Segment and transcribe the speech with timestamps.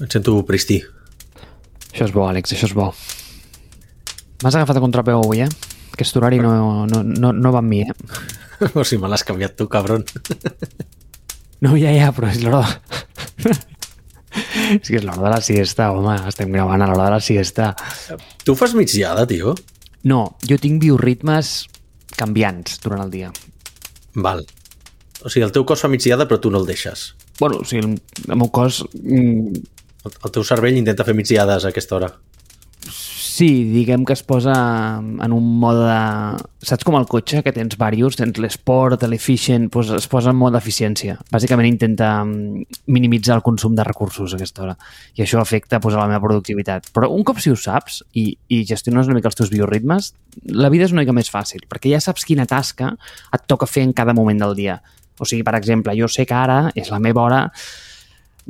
[0.00, 0.80] Et sento pristí.
[1.90, 2.90] Això és bo, Àlex, això és bo.
[4.40, 5.50] M'has agafat a contrapeu avui, eh?
[5.92, 8.70] Aquest horari no, no, no, no va amb mi, eh?
[8.78, 10.06] o si me l'has canviat tu, cabron.
[11.60, 12.62] No, ja, ja, però és l'hora...
[13.36, 16.14] és que és l'hora de la siesta, home.
[16.30, 17.74] Estem gravant a l'hora de la siesta.
[18.48, 19.52] tu fas migdiada, tio?
[20.08, 21.66] No, jo tinc bioritmes
[22.16, 23.28] canviants durant el dia.
[24.16, 24.40] Val.
[25.20, 27.10] O sigui, el teu cos fa migdiada, però tu no el deixes.
[27.36, 28.80] Bueno, o sigui, el, el meu cos...
[30.04, 32.12] El, el teu cervell intenta fer migdiades a aquesta hora.
[33.40, 34.52] Sí, diguem que es posa
[35.00, 36.40] en un mode de...
[36.68, 40.58] Saps com el cotxe, que tens diversos, tens l'esport, l'efficient, doncs es posa en mode
[40.58, 41.14] d'eficiència.
[41.32, 44.76] Bàsicament intenta mm, minimitzar el consum de recursos a aquesta hora.
[45.16, 46.90] I això afecta doncs, a la meva productivitat.
[46.92, 50.12] Però un cop si ho saps i, i gestiones una mica els teus bioritmes,
[50.52, 52.92] la vida és una mica més fàcil, perquè ja saps quina tasca
[53.32, 54.82] et toca fer en cada moment del dia.
[55.16, 57.46] O sigui, per exemple, jo sé que ara és la meva hora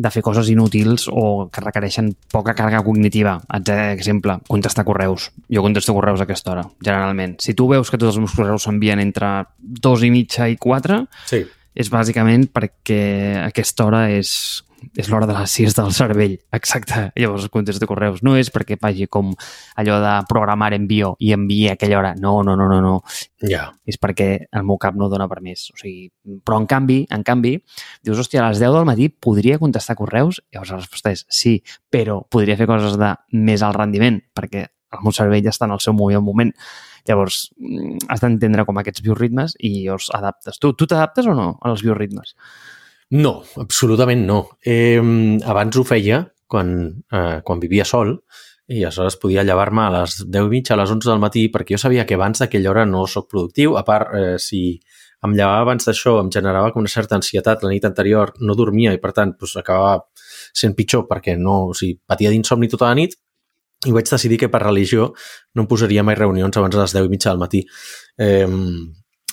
[0.00, 3.34] de fer coses inútils o que requereixen poca càrrega cognitiva.
[3.52, 5.30] Exemple, contestar correus.
[5.52, 7.36] Jo contesto correus a aquesta hora, generalment.
[7.44, 11.04] Si tu veus que tots els meus correus s'envien entre dos i mitja i quatre,
[11.26, 11.44] Sí.
[11.74, 14.64] és bàsicament perquè aquesta hora és,
[14.96, 16.38] és l'hora de la siesta del cervell.
[16.56, 17.10] Exacte.
[17.16, 18.22] Llavors contesto correus.
[18.26, 19.32] No és perquè faci com
[19.80, 22.14] allò de programar envio i enviar a aquella hora.
[22.18, 22.94] No, no, no, no, no
[23.42, 23.72] Ja.
[23.86, 25.68] és perquè el meu cap no dona permís.
[25.74, 26.10] O sigui,
[26.44, 27.56] però en canvi, en canvi,
[28.02, 30.42] dius, hòstia, a les 10 del matí podria contestar correus?
[30.52, 35.04] Llavors la resposta és sí, però podria fer coses de més alt rendiment, perquè el
[35.04, 36.50] meu cervell ja està en el seu millor moment.
[37.06, 40.58] Llavors, mm, has d'entendre com aquests bioritmes i llavors adaptes.
[40.58, 42.34] Tu tu t'adaptes o no als bioritmes?
[43.10, 44.40] No, absolutament no.
[44.62, 45.00] Eh,
[45.42, 48.20] abans ho feia quan, eh, quan vivia sol
[48.70, 51.74] i aleshores podia llevar-me a les 10 i mitja, a les 11 del matí, perquè
[51.74, 53.74] jo sabia que abans d'aquella hora no sóc productiu.
[53.76, 54.78] A part, eh, si
[55.26, 58.92] em llevava abans d'això, em generava com una certa ansietat la nit anterior, no dormia
[58.94, 60.04] i, per tant, doncs, acabava
[60.54, 63.18] sent pitjor perquè no, o sigui, patia d'insomni tota la nit
[63.86, 65.10] i vaig decidir que per religió
[65.54, 67.64] no em posaria mai reunions abans de les 10 i mitja del matí.
[68.18, 68.46] Eh,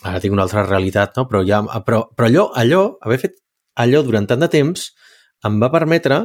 [0.04, 1.28] ara tinc una altra realitat, no?
[1.28, 3.38] però, ja, però, però allò, allò, haver fet
[3.84, 4.90] allò durant tant de temps
[5.48, 6.20] em va permetre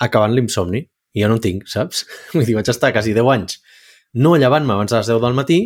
[0.00, 0.84] acabar l'insomni.
[1.10, 2.04] I jo no en tinc, saps?
[2.36, 3.58] Vull dir, vaig estar quasi 10 anys
[4.12, 5.58] no llevant-me abans de les 10 del matí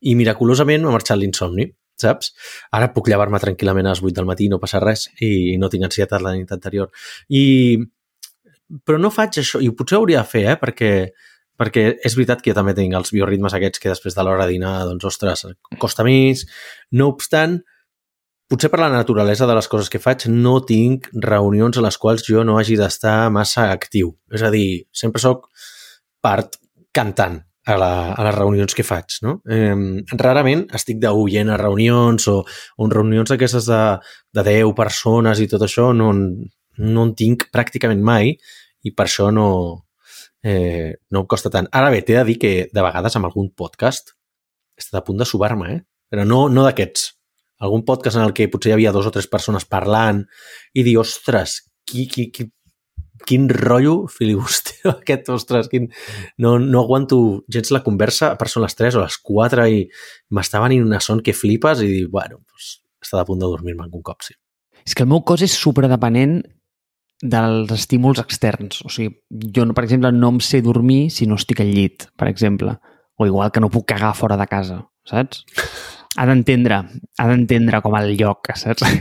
[0.00, 1.66] i miraculosament m'ha marxat l'insomni,
[2.00, 2.32] saps?
[2.76, 5.88] Ara puc llevar-me tranquil·lament a les 8 del matí, no passa res i no tinc
[5.88, 6.90] ansietat la nit anterior.
[7.28, 7.78] I...
[8.84, 10.56] Però no faig això, i potser ho hauria de fer, eh?
[10.58, 10.90] perquè,
[11.56, 14.56] perquè és veritat que jo també tinc els bioritmes aquests que després de l'hora de
[14.56, 15.44] dinar, doncs, ostres,
[15.78, 16.42] costa més.
[16.90, 17.60] No obstant,
[18.50, 22.24] potser per la naturalesa de les coses que faig, no tinc reunions a les quals
[22.26, 24.14] jo no hagi d'estar massa actiu.
[24.32, 25.48] És a dir, sempre sóc
[26.22, 26.58] part
[26.94, 29.18] cantant a, la, a les reunions que faig.
[29.26, 29.38] No?
[29.50, 29.74] Eh,
[30.14, 33.80] rarament estic d'oient a reunions o, o en reunions d'aquestes de,
[34.38, 38.36] de 10 persones i tot això no, no en tinc pràcticament mai
[38.86, 39.48] i per això no,
[40.46, 41.68] eh, no em costa tant.
[41.74, 44.14] Ara bé, t'he de dir que de vegades amb algun podcast
[44.76, 45.82] he estat a punt de subar-me, eh?
[46.12, 47.15] però no, no d'aquests.
[47.58, 50.24] Algun podcast en el que potser hi havia dos o tres persones parlant
[50.76, 52.50] i dir, ostres, qui, qui, qui,
[53.26, 55.88] quin rotllo filibustero aquest, ostres, quin...
[56.38, 59.86] no, no aguanto gens la conversa, per són les 3 o les 4 i
[60.36, 63.86] m'està venint una son que flipes i dic, bueno, doncs, estat a punt de dormir-me
[63.86, 64.36] algun cop, sí.
[64.86, 66.38] És que el meu cos és superdepenent
[67.22, 68.82] dels estímuls externs.
[68.84, 69.16] O sigui,
[69.56, 72.76] jo, per exemple, no em sé dormir si no estic al llit, per exemple.
[73.16, 75.44] O igual que no puc cagar fora de casa, saps?
[76.16, 76.80] Ha d'entendre,
[77.18, 78.84] ha d'entendre com el lloc, saps?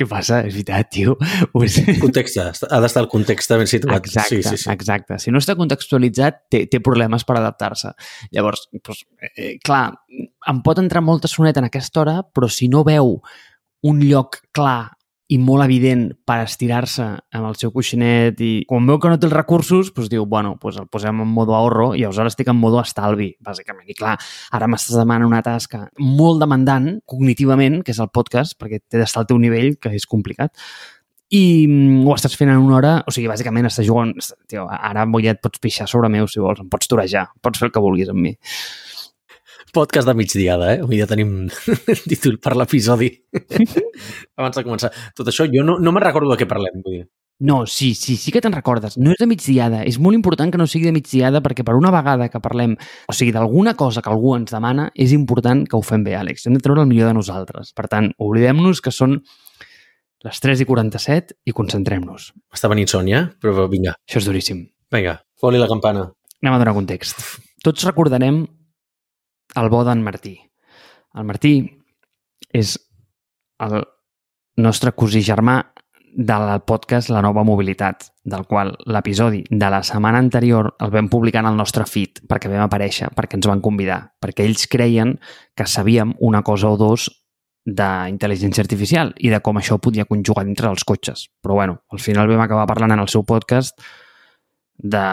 [0.00, 0.38] Què passa?
[0.48, 1.16] És veritat, tio.
[1.52, 1.76] Pues...
[2.00, 4.06] Context, ha d'estar el context ben situat.
[4.08, 4.70] Exacte, sí, sí, sí.
[4.72, 5.18] exacte.
[5.20, 7.92] Si no està contextualitzat, té, té problemes per adaptar-se.
[8.32, 9.02] Llavors, doncs,
[9.34, 9.82] eh, clar,
[10.48, 13.18] em pot entrar molta soneta en aquesta hora, però si no veu
[13.90, 14.88] un lloc clar
[15.30, 19.28] i molt evident per estirar-se amb el seu coixinet i quan veu que no té
[19.28, 22.58] els recursos, doncs diu, bueno, doncs el posem en modo ahorro i aleshores estic en
[22.58, 23.86] modo estalvi, bàsicament.
[23.86, 24.16] I clar,
[24.56, 29.22] ara m'estàs demanant una tasca molt demandant cognitivament, que és el podcast, perquè té d'estar
[29.22, 30.56] al teu nivell, que és complicat,
[31.30, 34.16] i mm, ho estàs fent en una hora, o sigui, bàsicament estàs jugant,
[34.50, 37.70] tio, ara ja et pots pixar sobre meu si vols, em pots torejar, pots fer
[37.70, 38.34] el que vulguis amb mi.
[39.72, 40.80] Podcast de migdiada, eh?
[40.82, 41.46] Avui ja tenim
[42.10, 43.10] títol per l'episodi.
[44.40, 44.90] Abans de començar.
[45.16, 46.80] Tot això, jo no, no me'n recordo de què parlem.
[46.84, 47.04] Vull dir.
[47.40, 48.98] No, sí, sí, sí que te'n recordes.
[49.00, 49.78] No és de migdiada.
[49.88, 52.74] És molt important que no sigui de migdiada perquè per una vegada que parlem,
[53.08, 56.44] o sigui, d'alguna cosa que algú ens demana, és important que ho fem bé, Àlex.
[56.50, 57.72] Hem de treure el millor de nosaltres.
[57.72, 59.16] Per tant, oblidem-nos que són
[60.26, 62.28] les 3 i 47 i concentrem-nos.
[62.52, 64.66] Està venint Sònia, però vinga, Això és duríssim.
[64.92, 66.10] vinga, foli la campana.
[66.42, 67.24] Anem a donar context.
[67.64, 68.42] Tots recordarem
[69.56, 70.36] el bo d'en Martí.
[71.14, 71.54] El Martí
[72.52, 72.76] és
[73.60, 73.82] el
[74.60, 75.60] nostre cosí germà
[76.10, 81.44] del podcast La Nova Mobilitat, del qual l'episodi de la setmana anterior el vam publicar
[81.44, 85.16] en el nostre feed perquè vam aparèixer, perquè ens van convidar, perquè ells creien
[85.54, 87.08] que sabíem una cosa o dos
[87.64, 91.28] d'intel·ligència artificial i de com això podia conjugar dintre dels cotxes.
[91.42, 93.78] Però bueno, al final vam acabar parlant en el seu podcast
[94.82, 95.04] de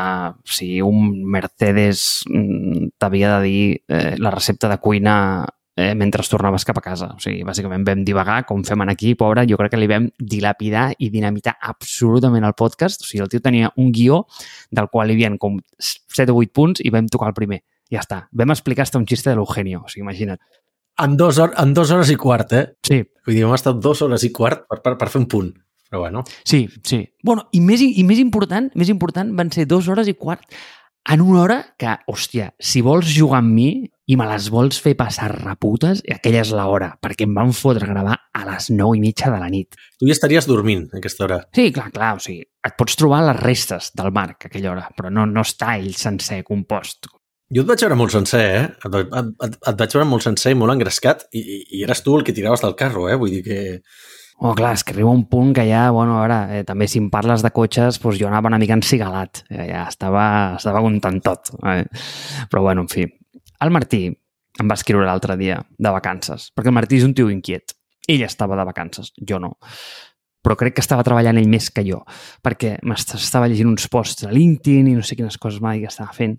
[0.45, 5.45] si un Mercedes mm, t'havia de dir eh, la recepta de cuina
[5.77, 7.11] eh, mentre tornaves cap a casa.
[7.15, 10.89] O sigui, bàsicament vam divagar, com fem aquí, pobre, jo crec que li vam dilapidar
[10.97, 13.05] i dinamitar absolutament el podcast.
[13.05, 14.25] O sigui, el tio tenia un guió
[14.71, 17.61] del qual hi havia com 7 o 8 punts i vam tocar el primer.
[17.93, 18.25] Ja està.
[18.33, 20.41] Vam explicar hasta un xiste de l'Eugenio, o sigui, imagina't.
[20.97, 22.65] En dos, hores, en dos hores i quart, eh?
[22.81, 23.03] Sí.
[23.27, 25.53] Vull dir, hem estat dues hores i quart per, per, per fer un punt.
[25.89, 26.23] Però bueno.
[26.43, 27.03] Sí, sí.
[27.23, 30.43] Bueno, i més, i més important, més important van ser dues hores i quart
[31.07, 33.69] en una hora que, hòstia, si vols jugar amb mi
[34.11, 37.91] i me les vols fer passar reputes, aquella és l'hora, perquè em van fotre a
[37.93, 39.77] gravar a les 9 i mitja de la nit.
[39.99, 41.37] Tu ja estaries dormint a aquesta hora.
[41.55, 44.89] Sí, clar, clar, o sigui, et pots trobar les restes del Marc a aquella hora,
[44.97, 47.07] però no, no està ell sencer compost.
[47.55, 48.67] Jo et vaig veure molt sencer, eh?
[48.67, 52.03] Et, et, et, et vaig veure molt sencer i molt engrescat i, i, i eres
[52.03, 53.15] tu el que tiraves del carro, eh?
[53.15, 53.61] Vull dir que
[54.37, 56.99] Oh, clar, és que arriba un punt que ja, bueno, a veure, eh, també si
[57.01, 59.41] em parles de cotxes, doncs jo anava una mica encigalat.
[59.49, 60.25] Ja, ja estava,
[60.59, 61.55] estava content tot.
[61.65, 61.83] Eh?
[62.51, 63.07] Però, bueno, en fi.
[63.65, 64.03] El Martí
[64.61, 67.73] em va escriure l'altre dia de vacances, perquè el Martí és un tio inquiet.
[68.07, 69.55] Ell estava de vacances, jo no.
[70.45, 72.03] Però crec que estava treballant ell més que jo,
[72.45, 76.13] perquè m'estava llegint uns posts a LinkedIn i no sé quines coses mai que estava
[76.13, 76.37] fent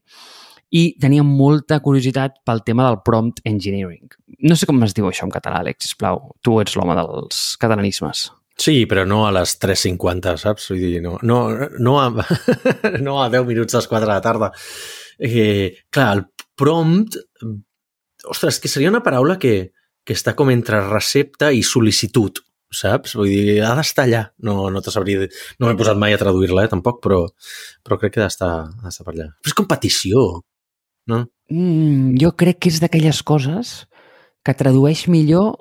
[0.74, 4.10] i tenia molta curiositat pel tema del prompt engineering.
[4.44, 6.20] No sé com es diu això en català, Àlex, sisplau.
[6.44, 8.28] Tu ets l'home dels catalanismes.
[8.58, 10.66] Sí, però no a les 3.50, saps?
[10.72, 11.38] Vull dir, no, no,
[11.78, 12.26] no, a,
[13.06, 14.50] no a 10 minuts a les 4 de la tarda.
[15.18, 16.24] Eh, clar, el
[16.58, 17.20] prompt...
[18.28, 19.70] Ostres, que seria una paraula que,
[20.04, 22.42] que està com entre recepta i sol·licitud,
[22.74, 23.14] saps?
[23.16, 24.24] Vull dir, ha d'estar allà.
[24.42, 25.30] No, no te sabria...
[25.62, 27.22] No m'he posat mai a traduir-la, eh, tampoc, però,
[27.86, 28.52] però crec que ha d'estar
[29.06, 29.30] per allà.
[29.38, 30.26] Però és com petició
[31.08, 31.24] no?
[31.50, 33.72] Mm, jo crec que és d'aquelles coses
[34.44, 35.56] que tradueix millor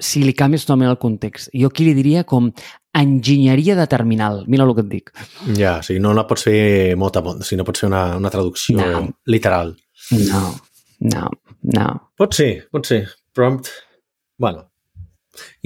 [0.00, 1.50] si li canvies totalment el context.
[1.56, 2.50] Jo aquí li diria com
[2.96, 4.44] enginyeria de terminal.
[4.48, 5.12] Mira el que et dic.
[5.56, 8.04] Ja, o sigui, no la pots fer mot a mot, si no pot ser una,
[8.16, 9.02] una traducció no.
[9.28, 9.74] literal.
[10.16, 10.42] No,
[11.12, 11.28] no,
[11.76, 11.88] no.
[12.16, 13.04] Pot ser, pot ser.
[13.36, 13.68] Prompt,
[14.40, 14.66] bueno,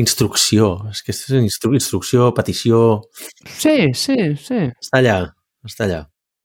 [0.00, 0.72] instrucció.
[0.90, 3.00] És que és instru instrucció, petició...
[3.46, 4.64] Sí, sí, sí.
[4.82, 5.18] Està allà,
[5.66, 6.00] està allà.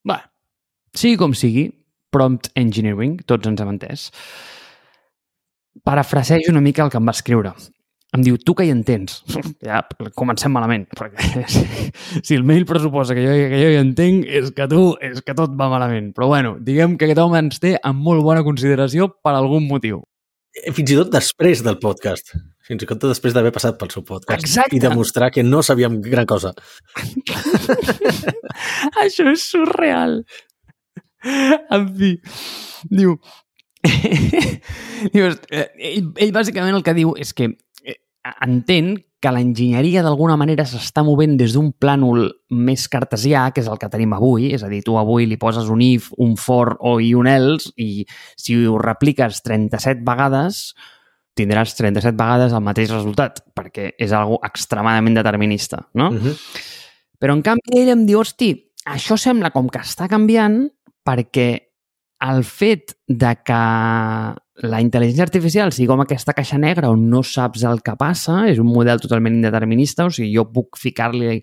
[0.06, 0.20] Va,
[0.94, 1.68] sigui com sigui,
[2.16, 4.10] prompt engineering, tots ens hem entès.
[5.84, 7.52] Parafrasejo una mica el que em va escriure.
[8.16, 9.20] Em diu, tu que hi entens?
[9.66, 9.80] Ja,
[10.16, 11.42] comencem malament, perquè
[12.22, 15.34] si el mail pressuposa que jo, que jo hi entenc, és que tu, és que
[15.36, 16.12] tot va malament.
[16.16, 20.04] Però bueno, diguem que aquest home ens té amb molt bona consideració per algun motiu.
[20.56, 22.32] Eh, fins i tot després del podcast.
[22.66, 24.46] Fins i tot després d'haver passat pel seu podcast.
[24.46, 24.78] Exacte.
[24.78, 26.54] I demostrar que no sabíem gran cosa.
[29.04, 30.20] Això és surreal.
[31.76, 32.14] en fi,
[32.90, 33.16] diu...
[35.14, 37.52] diu eh, ell, ell bàsicament el que diu és que
[37.86, 37.98] eh,
[38.42, 43.78] entén que l'enginyeria d'alguna manera s'està movent des d'un plànol més cartesià, que és el
[43.80, 46.98] que tenim avui, és a dir, tu avui li poses un if, un for o
[47.00, 48.04] i un else i
[48.36, 50.68] si ho repliques 37 vegades
[51.36, 56.08] tindràs 37 vegades el mateix resultat, perquè és algo extremadament determinista, no?
[56.10, 56.36] Uh -huh.
[57.20, 60.70] Però en canvi ell em diu, hosti, això sembla com que està canviant
[61.06, 61.48] perquè
[62.26, 63.60] el fet de que
[64.64, 68.60] la intel·ligència artificial sigui com aquesta caixa negra on no saps el que passa, és
[68.62, 71.42] un model totalment indeterminista, o sigui, jo puc ficar-li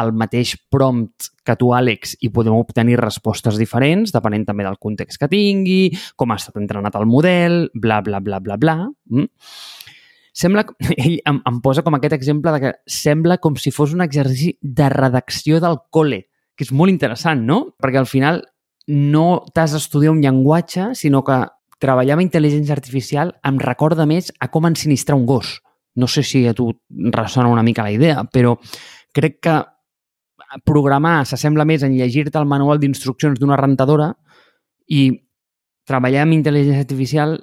[0.00, 5.20] el mateix prompt que tu, Àlex, i podem obtenir respostes diferents, depenent també del context
[5.20, 5.82] que tingui,
[6.16, 8.78] com ha estat entrenat el model, bla, bla, bla, bla, bla.
[9.12, 9.28] Mm?
[10.34, 10.64] Sembla,
[11.04, 14.56] ell em, em posa com aquest exemple de que sembla com si fos un exercici
[14.62, 16.24] de redacció del col·le,
[16.56, 17.60] que és molt interessant, no?
[17.82, 18.40] Perquè al final
[18.86, 21.38] no t'has d'estudiar un llenguatge, sinó que
[21.80, 25.58] treballar amb intel·ligència artificial em recorda més a com ensinistrar un gos.
[25.94, 26.72] No sé si a tu
[27.12, 28.56] ressona una mica la idea, però
[29.14, 29.56] crec que
[30.66, 34.12] programar s'assembla més en llegir-te el manual d'instruccions d'una rentadora
[34.86, 35.10] i
[35.88, 37.36] treballar amb intel·ligència artificial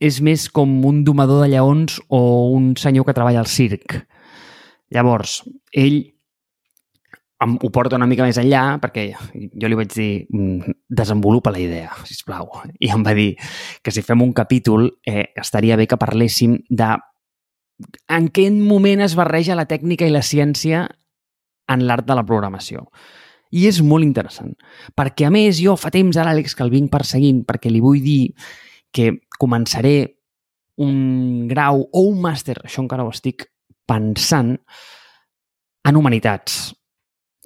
[0.00, 2.20] és més com un domador de lleons o
[2.54, 3.98] un senyor que treballa al circ.
[4.90, 5.42] Llavors,
[5.76, 6.00] ell
[7.40, 11.62] em, ho porta una mica més enllà perquè jo li vaig dir mm, desenvolupa la
[11.62, 12.50] idea, si plau.
[12.78, 13.32] I em va dir
[13.82, 16.94] que si fem un capítol eh, estaria bé que parléssim de
[18.12, 20.84] en quin moment es barreja la tècnica i la ciència
[21.70, 22.88] en l'art de la programació.
[23.50, 24.52] I és molt interessant,
[24.94, 28.02] perquè a més jo fa temps a l'Àlex que el vinc perseguint perquè li vull
[28.04, 28.34] dir
[28.94, 30.20] que començaré
[30.80, 33.48] un grau o un màster, això encara ho estic
[33.90, 34.54] pensant,
[35.84, 36.70] en humanitats.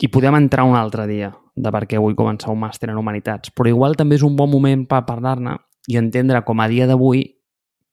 [0.02, 3.52] I podem entrar un altre dia de per què vull començar un màster en humanitats,
[3.54, 5.54] però igual també és un bon moment per parlar-ne
[5.88, 7.24] i entendre com a dia d'avui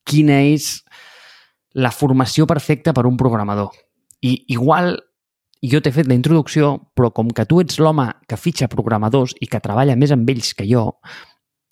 [0.08, 0.80] quina és
[1.78, 3.70] la formació perfecta per un programador.
[4.22, 4.96] I igual
[5.62, 9.48] jo t'he fet la introducció, però com que tu ets l'home que fitxa programadors i
[9.48, 10.88] que treballa més amb ells que jo,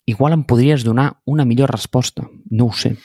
[0.06, 2.28] igual em podries donar una millor resposta.
[2.50, 2.96] No ho sé.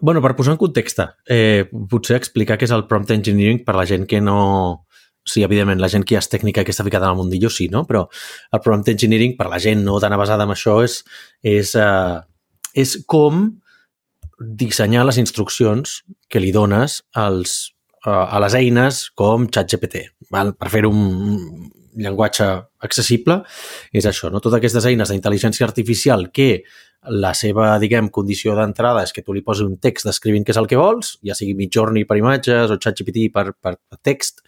[0.00, 3.86] bueno, per posar en context, eh, potser explicar què és el prompt engineering per la
[3.86, 4.86] gent que no...
[5.28, 7.68] Sí, evidentment, la gent que ja és tècnica que està ficada en el mundillo, sí,
[7.72, 7.84] no?
[7.88, 8.06] Però
[8.54, 11.02] el prompt engineering, per la gent no tan avasada amb això, és,
[11.46, 12.20] és, uh,
[12.78, 13.48] és com
[14.38, 17.58] dissenyar les instruccions que li dones als,
[18.06, 20.54] uh, a les eines com ChatGPT, val?
[20.56, 21.68] per fer un
[21.98, 22.46] llenguatge
[22.86, 23.40] accessible,
[23.92, 24.40] és això, no?
[24.40, 26.62] Totes aquestes eines d'intel·ligència artificial que
[27.06, 30.60] la seva, diguem, condició d'entrada és que tu li posis un text descrivint què és
[30.60, 34.42] el que vols, ja sigui Midjourney per imatges o ChatGPT per, per text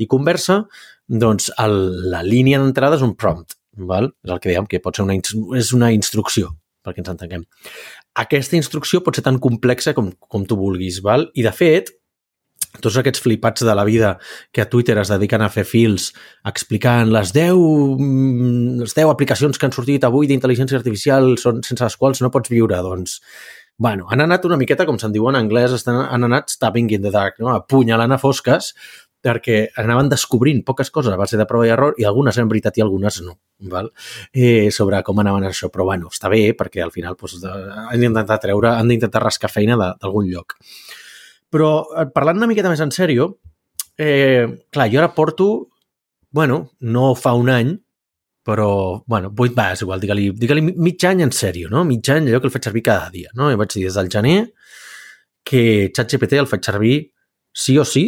[0.00, 0.62] i conversa,
[1.06, 1.76] doncs el,
[2.10, 4.10] la línia d'entrada és un prompt, val?
[4.24, 5.18] és el que dèiem, que pot ser una,
[5.60, 6.54] és una instrucció,
[6.86, 7.44] perquè ens entenguem.
[8.24, 11.28] Aquesta instrucció pot ser tan complexa com, com tu vulguis, val?
[11.36, 11.92] i de fet,
[12.78, 14.14] tots aquests flipats de la vida
[14.54, 16.12] que a Twitter es dediquen a fer fils
[16.46, 17.58] explicant les 10,
[17.98, 22.30] mm, les 10 aplicacions que han sortit avui d'intel·ligència artificial són sense les quals no
[22.30, 23.20] pots viure, doncs
[23.80, 27.00] bueno, han anat una miqueta, com se'n diu en anglès, estan, han anat stabbing in
[27.00, 27.48] the dark, no?
[27.54, 28.74] apunyalant a fosques,
[29.24, 32.78] perquè anaven descobrint poques coses a base de prova i error i algunes eren veritat
[32.80, 33.36] i algunes no,
[33.72, 33.90] val?
[34.32, 35.68] Eh, sobre com anaven això.
[35.72, 39.76] Però bueno, està bé perquè al final doncs, han d'intentar treure, han d'intentar rascar feina
[39.80, 40.56] d'algun lloc.
[41.50, 43.32] Però eh, parlant una miqueta més en sèrio,
[43.98, 45.48] eh, clar, jo ara porto,
[46.30, 47.74] bueno, no fa un any,
[48.46, 51.84] però, bueno, vuit, va, és igual, digue-li digue, mig any en sèrio, no?
[51.84, 53.50] Mig any allò que el faig servir cada dia, no?
[53.52, 54.38] I vaig dir des del gener
[55.44, 56.94] que ChatGPT el faig servir
[57.52, 58.04] sí o sí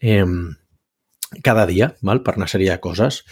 [0.00, 0.26] eh,
[1.42, 2.22] cada dia, val?
[2.22, 3.22] per una sèrie de coses.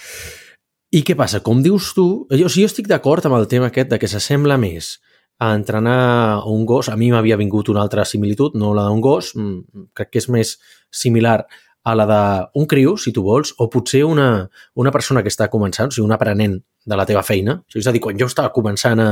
[0.90, 1.42] I què passa?
[1.44, 4.10] Com dius tu, jo, o sigui, jo estic d'acord amb el tema aquest de que
[4.10, 4.96] s'assembla més
[5.40, 6.90] a entrenar un gos.
[6.92, 10.28] A mi m'havia vingut una altra similitud, no la d'un gos, mm, crec que és
[10.28, 10.58] més
[10.92, 11.46] similar
[11.82, 15.88] a la d'un criu, si tu vols, o potser una, una persona que està començant,
[15.88, 17.56] o sigui, un aprenent de la teva feina.
[17.56, 19.10] O sigui, és a dir, quan jo estava començant a,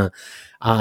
[0.60, 0.74] a,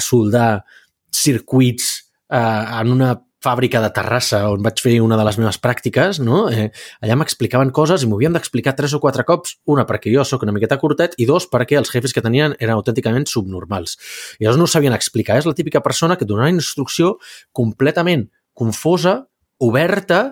[0.00, 0.64] soldar
[1.12, 1.92] circuits
[2.32, 3.12] eh, en una
[3.46, 6.46] fàbrica de Terrassa on vaig fer una de les meves pràctiques, no?
[6.50, 6.68] eh,
[7.04, 10.42] allà m'explicaven coses i m'ho havien d'explicar tres o quatre cops, una perquè jo sóc
[10.46, 13.96] una miqueta curtet i dos perquè els jefes que tenien eren autènticament subnormals.
[14.40, 15.38] I llavors no ho sabien explicar.
[15.38, 17.16] És la típica persona que donava instrucció
[17.54, 18.26] completament
[18.56, 19.20] confosa,
[19.62, 20.22] oberta,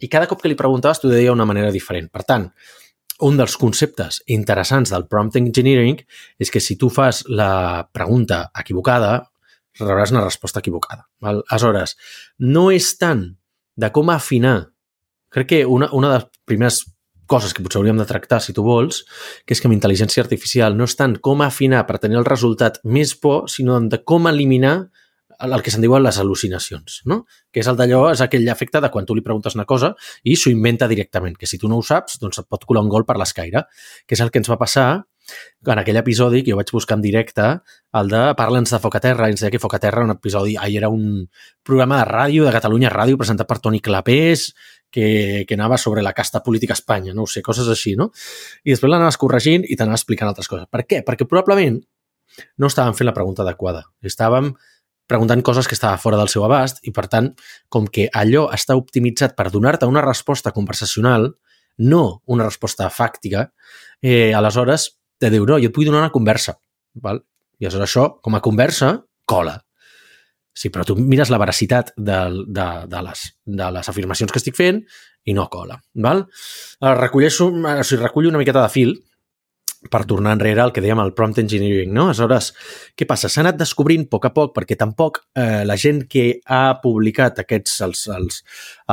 [0.00, 2.08] i cada cop que li preguntaves t'ho deia d'una manera diferent.
[2.10, 2.48] Per tant,
[3.24, 6.00] un dels conceptes interessants del prompt engineering
[6.42, 9.20] és que si tu fas la pregunta equivocada,
[9.80, 11.08] rebràs una resposta equivocada.
[11.22, 11.42] Val?
[11.48, 11.96] Aleshores,
[12.38, 13.26] no és tant
[13.76, 14.70] de com afinar.
[15.34, 16.84] Crec que una, una de les primeres
[17.26, 19.02] coses que potser hauríem de tractar, si tu vols,
[19.46, 22.82] que és que amb intel·ligència artificial no és tant com afinar per tenir el resultat
[22.84, 24.76] més por, sinó de com eliminar
[25.40, 27.24] el que se'n diuen les al·lucinacions, no?
[27.52, 30.36] Que és el d'allò, és aquell efecte de quan tu li preguntes una cosa i
[30.38, 33.06] s'ho inventa directament, que si tu no ho saps, doncs et pot colar un gol
[33.08, 33.64] per l'escaire,
[34.06, 34.86] que és el que ens va passar
[35.64, 37.46] en aquell episodi que jo vaig buscar en directe,
[38.00, 41.28] el de Parla'ns de Focaterra, ens deia que Focaterra, un episodi, ahir era un
[41.62, 44.52] programa de ràdio, de Catalunya Ràdio, presentat per Toni Clapés,
[44.94, 48.10] que, que anava sobre la casta política a Espanya, no ho sé, coses així, no?
[48.62, 50.68] I després l'anaves corregint i t'anaves explicant altres coses.
[50.70, 51.00] Per què?
[51.06, 51.80] Perquè probablement
[52.58, 53.82] no estàvem fent la pregunta adequada.
[54.06, 54.52] Estàvem
[55.10, 57.32] preguntant coses que estava fora del seu abast i, per tant,
[57.68, 61.32] com que allò està optimitzat per donar-te una resposta conversacional,
[61.78, 63.48] no una resposta fàctica,
[64.00, 66.56] eh, aleshores te diu, no, jo et vull donar una conversa.
[67.04, 67.22] Val?
[67.60, 68.96] I aleshores això, com a conversa,
[69.28, 69.56] cola.
[70.54, 73.24] Sí, però tu mires la veracitat de, de, de, les,
[73.62, 74.84] de les afirmacions que estic fent
[75.26, 75.80] i no cola.
[76.06, 76.26] Val?
[77.00, 78.94] Recolleixo, o sigui, recullo una miqueta de fil
[79.90, 82.06] per tornar enrere al que dèiem el prompt engineering, no?
[82.08, 82.52] Aleshores,
[82.96, 83.28] què passa?
[83.28, 87.42] S'ha anat descobrint a poc a poc, perquè tampoc eh, la gent que ha publicat
[87.42, 88.40] aquests, els, els,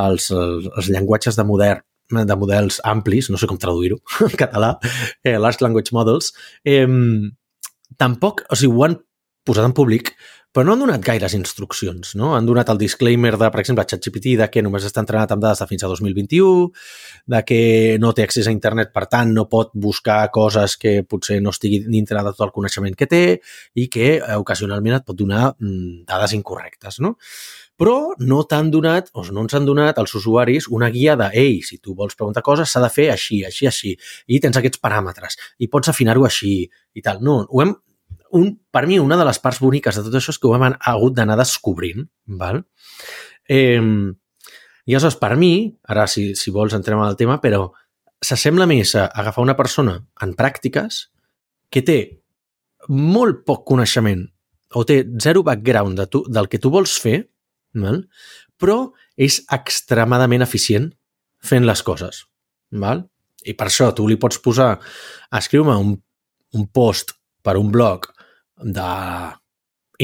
[0.02, 4.74] els, els, els llenguatges de modern de models amplis, no sé com traduir-ho en català,
[5.24, 6.32] eh, Large Language Models,
[6.64, 6.86] eh,
[8.00, 9.00] tampoc, o sigui, ho han
[9.46, 10.14] posat en públic,
[10.52, 12.34] però no han donat gaires instruccions, no?
[12.36, 15.62] Han donat el disclaimer de, per exemple, ChatGPT, de que només està entrenat amb dades
[15.62, 16.66] de fins a 2021,
[17.32, 17.60] de que
[18.02, 21.80] no té accés a internet, per tant, no pot buscar coses que potser no estigui
[21.86, 23.22] dintre de tot el coneixement que té
[23.80, 27.16] i que eh, ocasionalment et pot donar mm, dades incorrectes, no?
[27.82, 31.56] Però no t'han donat, o no ens han donat als usuaris una guia de, ei,
[31.66, 33.96] si tu vols preguntar coses s'ha de fer així, així, així,
[34.30, 37.18] i tens aquests paràmetres, i pots afinar-ho així, i tal.
[37.26, 37.72] No, ho hem,
[38.38, 40.68] un, per mi, una de les parts boniques de tot això és que ho hem
[40.70, 42.06] hagut d'anar descobrint,
[42.38, 42.62] val?
[43.50, 45.52] Eh, I aleshores, per mi,
[45.90, 47.66] ara si, si vols entrem al tema, però
[48.22, 51.08] s'assembla més a agafar una persona en pràctiques
[51.66, 51.98] que té
[52.94, 54.22] molt poc coneixement
[54.78, 57.18] o té zero background de tu, del que tu vols fer,
[57.74, 58.02] val?
[58.62, 60.92] però és extremadament eficient
[61.42, 62.22] fent les coses.
[62.70, 63.02] Val?
[63.42, 64.76] I per això tu li pots posar,
[65.34, 65.96] escriu-me un,
[66.54, 68.06] un post per un blog
[68.62, 68.90] de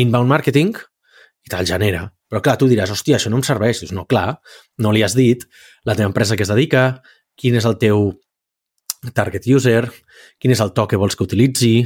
[0.02, 2.08] inbound marketing i te'l genera.
[2.28, 3.84] Però clar, tu diràs, hòstia, això no em serveix.
[3.84, 4.40] Dius, no, clar,
[4.82, 5.46] no li has dit
[5.86, 6.98] la teva empresa que es dedica,
[7.38, 8.10] quin és el teu
[9.14, 9.86] target user,
[10.42, 11.76] quin és el to que vols que utilitzi,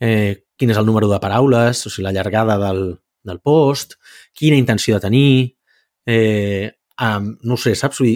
[0.00, 3.96] eh, quin és el número de paraules, o sigui, la llargada del, del post,
[4.36, 5.30] quina intenció de tenir,
[6.06, 8.00] eh, um, no sé, saps?
[8.00, 8.06] O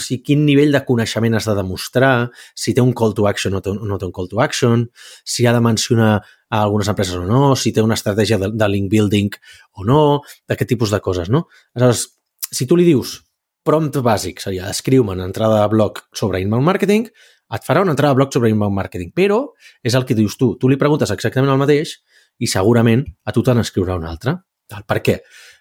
[0.00, 3.62] sigui, quin nivell de coneixement has de demostrar, si té un call to action o,
[3.64, 4.86] té, no té un call to action,
[5.24, 8.68] si ha de mencionar a algunes empreses o no, si té una estratègia de, de
[8.70, 9.34] link building
[9.78, 10.02] o no,
[10.48, 11.46] d'aquest tipus de coses, no?
[11.74, 12.06] Aleshores,
[12.50, 13.20] si tu li dius
[13.66, 17.10] prompt bàsic, seria escriu-me una entrada de blog sobre inbound marketing,
[17.50, 19.42] et farà una entrada de blog sobre inbound marketing, però
[19.84, 20.54] és el que dius tu.
[20.58, 21.98] Tu li preguntes exactament el mateix
[22.40, 24.38] i segurament a tu te n'escriurà una altra.
[24.70, 25.20] Per què?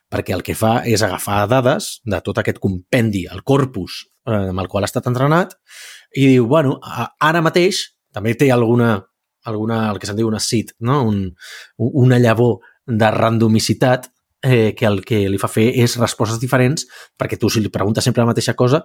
[0.10, 4.64] Perquè el que fa és agafar dades de tot aquest compendi, el corpus eh, amb
[4.64, 5.54] el qual ha estat entrenat,
[6.18, 8.96] i diu, bueno, ara mateix també té alguna,
[9.46, 11.04] alguna el que se'n diu una seed, no?
[11.06, 11.28] Un,
[11.78, 12.58] una llavor
[12.90, 14.10] de randomicitat
[14.42, 16.88] eh, que el que li fa fer és respostes diferents
[17.20, 18.82] perquè tu, si li preguntes sempre la mateixa cosa,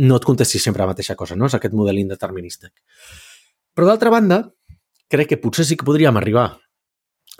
[0.00, 1.50] no et contestis sempre la mateixa cosa, no?
[1.50, 2.72] És aquest model indeterminístic.
[3.76, 4.42] Però d'altra banda,
[5.12, 6.52] crec que potser sí que podríem arribar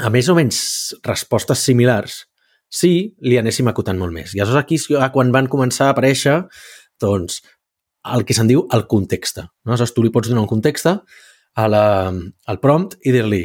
[0.01, 0.61] a més o menys
[1.05, 2.23] respostes similars
[2.73, 4.33] si li anéssim acotant molt més.
[4.33, 4.79] I aleshores aquí,
[5.13, 6.39] quan van començar a aparèixer,
[7.03, 7.43] doncs,
[8.15, 9.43] el que se'n diu el context.
[9.43, 9.75] No?
[9.75, 11.85] Aleshores, tu li pots donar un context a la,
[12.49, 13.45] al prompt i dir-li,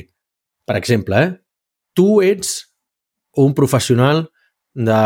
[0.67, 1.35] per exemple, eh,
[1.97, 2.55] tu ets
[3.43, 4.25] un professional
[4.77, 5.01] de,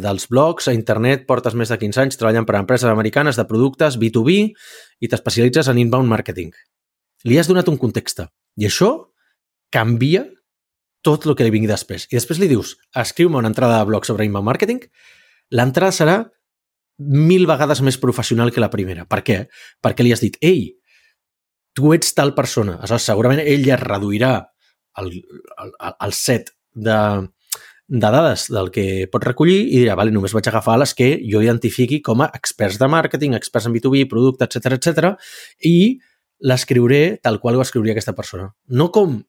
[0.00, 3.46] dels blogs a internet, portes més de 15 anys treballant per a empreses americanes de
[3.48, 4.38] productes B2B
[5.04, 6.50] i t'especialitzes en inbound marketing.
[7.28, 8.24] Li has donat un context.
[8.60, 8.90] I això
[9.72, 10.24] canvia
[11.04, 12.08] tot el que li vingui després.
[12.10, 14.80] I després li dius, escriu-me una entrada de blog sobre inbound marketing,
[15.54, 16.16] l'entrada serà
[16.98, 19.04] mil vegades més professional que la primera.
[19.10, 19.38] Per què?
[19.84, 20.72] Perquè li has dit, ei,
[21.74, 22.78] tu ets tal persona.
[22.78, 24.34] Aleshores, segurament ell ja reduirà
[25.02, 25.10] el,
[25.58, 26.96] el, el set de,
[27.86, 31.42] de dades del que pot recollir i dirà, vale, només vaig agafar les que jo
[31.44, 35.12] identifiqui com a experts de màrqueting, experts en B2B, producte, etc etc
[35.66, 35.98] i
[36.44, 38.52] l'escriuré tal qual ho escriuria aquesta persona.
[38.68, 39.20] No com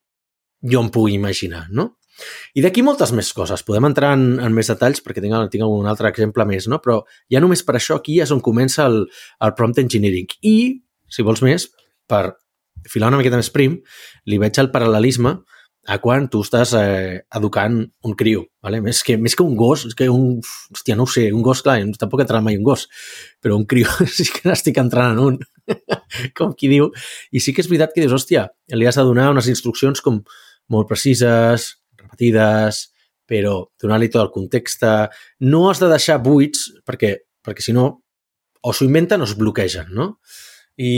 [0.62, 1.94] jo em pugui imaginar, no?
[2.56, 3.60] I d'aquí moltes més coses.
[3.66, 6.80] Podem entrar en, en més detalls perquè tinc, tinc un altre exemple més, no?
[6.84, 9.02] Però ja només per això aquí és on comença el,
[9.44, 10.30] el prompt engineering.
[10.40, 10.56] I,
[11.12, 11.68] si vols més,
[12.08, 12.38] per
[12.88, 13.76] filar una miqueta més prim,
[14.30, 15.36] li veig el paral·lelisme
[15.86, 18.80] a quan tu estàs eh, educant un criu, ¿vale?
[18.82, 20.40] més, que, més que un gos, és que un,
[20.74, 22.88] hòstia, no ho sé, un gos, clar, tampoc entrenat mai un gos,
[23.42, 25.38] però un criu sí que n'estic entrenant un,
[26.38, 26.90] com qui diu,
[27.30, 30.24] i sí que és veritat que dius, hòstia, li has de donar unes instruccions com
[30.72, 32.82] molt precises, repetides,
[33.26, 34.84] però donar-li tot el context.
[35.44, 37.88] No has de deixar buits, perquè, perquè si no,
[38.66, 40.14] o s'ho inventen o es bloquegen, no?
[40.76, 40.92] I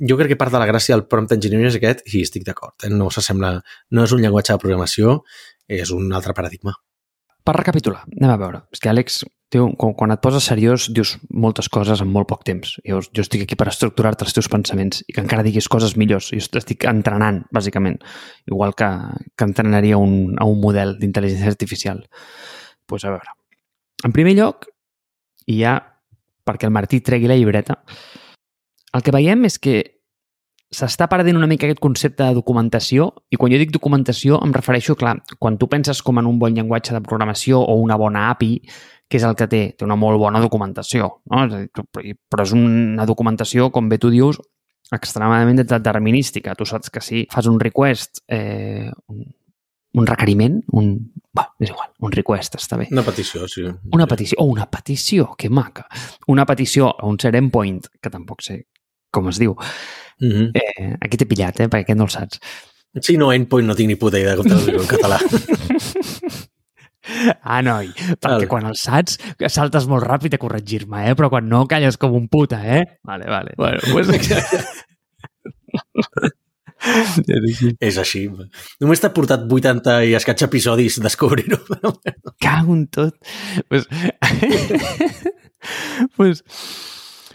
[0.00, 2.76] jo crec que part de la gràcia del prompt engineering és aquest, i estic d'acord,
[2.84, 2.92] eh?
[2.92, 3.54] no s'assembla,
[3.96, 5.20] no és un llenguatge de programació,
[5.68, 6.74] és un altre paradigma.
[7.46, 8.62] Per recapitular, anem a veure.
[8.74, 12.44] És que Àlex, tio, quan, quan et poses seriós dius moltes coses en molt poc
[12.46, 12.76] temps.
[12.86, 16.30] Jo, jo estic aquí per estructurar-te els teus pensaments i que encara diguis coses millors.
[16.32, 17.98] Jo estic entrenant, bàsicament,
[18.50, 18.88] igual que,
[19.36, 22.04] que entrenaria un, a un model d'intel·ligència artificial.
[22.06, 23.34] Doncs pues a veure,
[24.06, 24.66] en primer lloc,
[25.46, 25.76] i ja
[26.46, 27.76] perquè el Martí tregui la llibreta,
[28.94, 29.76] el que veiem és que
[30.74, 34.94] s'està perdent una mica aquest concepte de documentació i quan jo dic documentació em refereixo,
[34.98, 38.60] clar, quan tu penses com en un bon llenguatge de programació o una bona API,
[39.10, 39.62] que és el que té?
[39.74, 41.42] Té una molt bona documentació, no?
[41.74, 44.38] però és una documentació, com bé tu dius,
[44.94, 46.54] extremadament determinística.
[46.54, 50.92] Tu saps que si fas un request, eh, un, requeriment, un...
[51.34, 52.88] Bé, és igual, un request està bé.
[52.94, 53.66] Una petició, sí.
[53.94, 55.88] Una petició, o oh, una petició, que maca.
[56.30, 58.62] Una petició a un cert endpoint, que tampoc sé
[59.10, 59.56] com es diu,
[60.20, 60.50] Mm -hmm.
[60.54, 62.40] eh, aquí t'he pillat, eh, perquè aquest no el saps.
[63.00, 65.18] Sí, no, endpoint no tinc ni puta idea com traduir-ho en català.
[67.40, 68.48] Ah, noi, perquè vale.
[68.50, 69.16] quan el saps
[69.48, 71.14] saltes molt ràpid a corregir-me, eh?
[71.16, 72.82] Però quan no, calles com un puta, eh?
[73.08, 73.54] Vale, vale.
[73.56, 74.10] Bueno, pues...
[77.88, 78.22] és així.
[78.80, 81.60] Només t'ha portat 80 i escaig episodis descobrir-ho.
[82.40, 83.14] Cago en tot.
[83.68, 83.84] Pues...
[86.16, 86.36] pues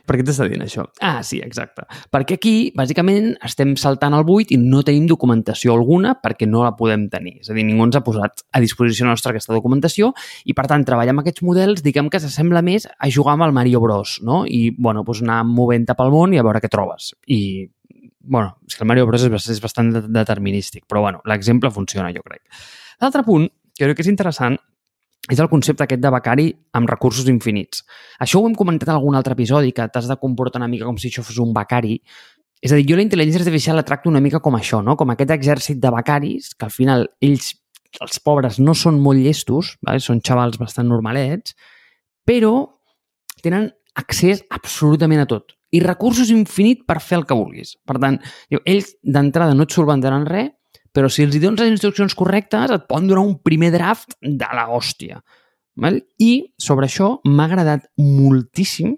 [0.06, 0.86] Per què t'està dient això?
[1.02, 1.86] Ah, sí, exacte.
[2.14, 6.76] Perquè aquí, bàsicament, estem saltant al buit i no tenim documentació alguna perquè no la
[6.78, 7.40] podem tenir.
[7.42, 10.12] És a dir, ningú ens ha posat a disposició nostra aquesta documentació
[10.46, 13.56] i, per tant, treballar amb aquests models, diguem que s'assembla més a jugar amb el
[13.58, 14.44] Mario Bros, no?
[14.46, 17.14] I, bueno, doncs anar movent-te pel món i a veure què trobes.
[17.26, 17.66] I,
[18.22, 22.46] bueno, és que el Mario Bros és, bastant determinístic, però, bueno, l'exemple funciona, jo crec.
[23.02, 24.58] L'altre punt, que crec que és interessant,
[25.32, 27.84] és el concepte aquest de becari amb recursos infinits.
[28.22, 31.00] Això ho hem comentat en algun altre episodi, que t'has de comportar una mica com
[31.02, 31.98] si això fos un becari.
[32.62, 34.96] És a dir, jo la intel·ligència artificial la tracto una mica com això, no?
[34.96, 37.56] com aquest exèrcit de becaris, que al final ells,
[38.02, 40.04] els pobres, no són molt llestos, vale?
[40.04, 41.58] són xavals bastant normalets,
[42.26, 42.54] però
[43.42, 47.76] tenen accés absolutament a tot i recursos infinit per fer el que vulguis.
[47.88, 48.20] Per tant,
[48.62, 50.54] ells d'entrada no et solventaran res,
[50.96, 54.48] però si els hi dones les instruccions correctes et poden donar un primer draft de
[54.56, 55.20] la hòstia.
[55.76, 56.00] Val?
[56.24, 58.96] I sobre això m'ha agradat moltíssim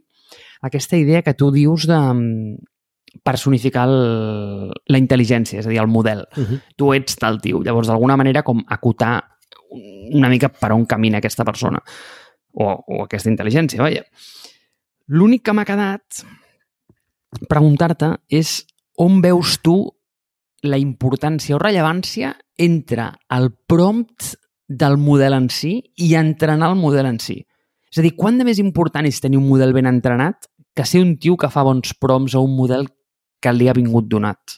[0.68, 5.90] aquesta idea que tu dius de mm, personificar el, la intel·ligència, és a dir, el
[5.90, 6.26] model.
[6.36, 6.62] Uh -huh.
[6.76, 7.64] Tu ets tal tio.
[7.64, 9.24] Llavors, d'alguna manera, com acotar
[10.14, 11.82] una mica per on camina aquesta persona
[12.54, 14.04] o, o aquesta intel·ligència, vaja.
[15.08, 16.24] L'únic que m'ha quedat
[17.50, 18.66] preguntar-te és
[18.98, 19.97] on veus tu
[20.64, 24.34] la importància o rellevància entre el prompt
[24.68, 27.40] del model en si i entrenar el model en si.
[27.88, 31.02] És a dir, quant de més important és tenir un model ben entrenat que ser
[31.02, 32.88] un tio que fa bons prompts o un model
[33.42, 34.58] que li ha vingut donat?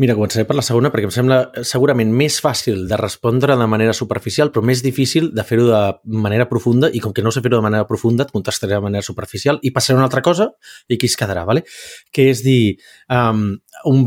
[0.00, 3.92] Mira, començaré per la segona perquè em sembla segurament més fàcil de respondre de manera
[3.96, 5.80] superficial, però més difícil de fer-ho de
[6.24, 9.04] manera profunda i com que no sé fer-ho de manera profunda, et contestaré de manera
[9.04, 10.48] superficial i passaré a una altra cosa
[10.88, 11.66] i aquí es quedarà, ¿vale?
[12.12, 12.78] que és dir,
[13.12, 13.52] um,
[13.92, 14.06] un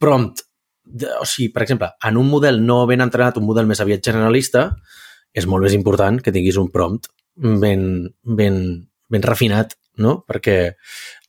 [0.00, 0.46] prompt,
[0.88, 4.04] de, o sigui, per exemple, en un model no ben entrenat, un model més aviat
[4.08, 4.70] generalista,
[5.36, 7.82] és molt més important que tinguis un prompt ben,
[8.24, 8.62] ben,
[9.12, 10.22] ben refinat, no?
[10.26, 10.58] Perquè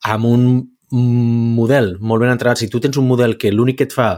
[0.08, 0.46] amb un
[0.92, 4.12] model molt ben entrenat, si tu tens un model que l'únic que et fa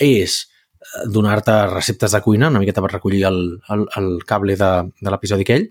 [0.00, 3.40] és eh, donar-te receptes de cuina, una miqueta per recollir el,
[3.72, 5.68] el, el cable de, de l'episodi aquell,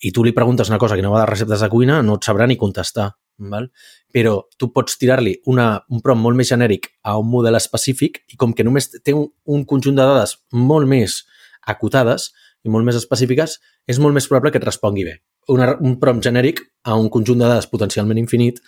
[0.00, 2.24] i tu li preguntes una cosa que no va de receptes de cuina, no et
[2.24, 3.10] sabrà ni contestar.
[3.40, 3.70] Val?
[4.12, 8.52] Però tu pots tirar-li un prompt molt més genèric a un model específic i com
[8.52, 11.22] que només té un, un conjunt de dades molt més
[11.68, 12.30] acotades
[12.64, 13.56] i molt més específiques,
[13.88, 15.14] és molt més probable que et respongui bé.
[15.48, 18.60] Una, un prompt genèric a un conjunt de dades potencialment infinit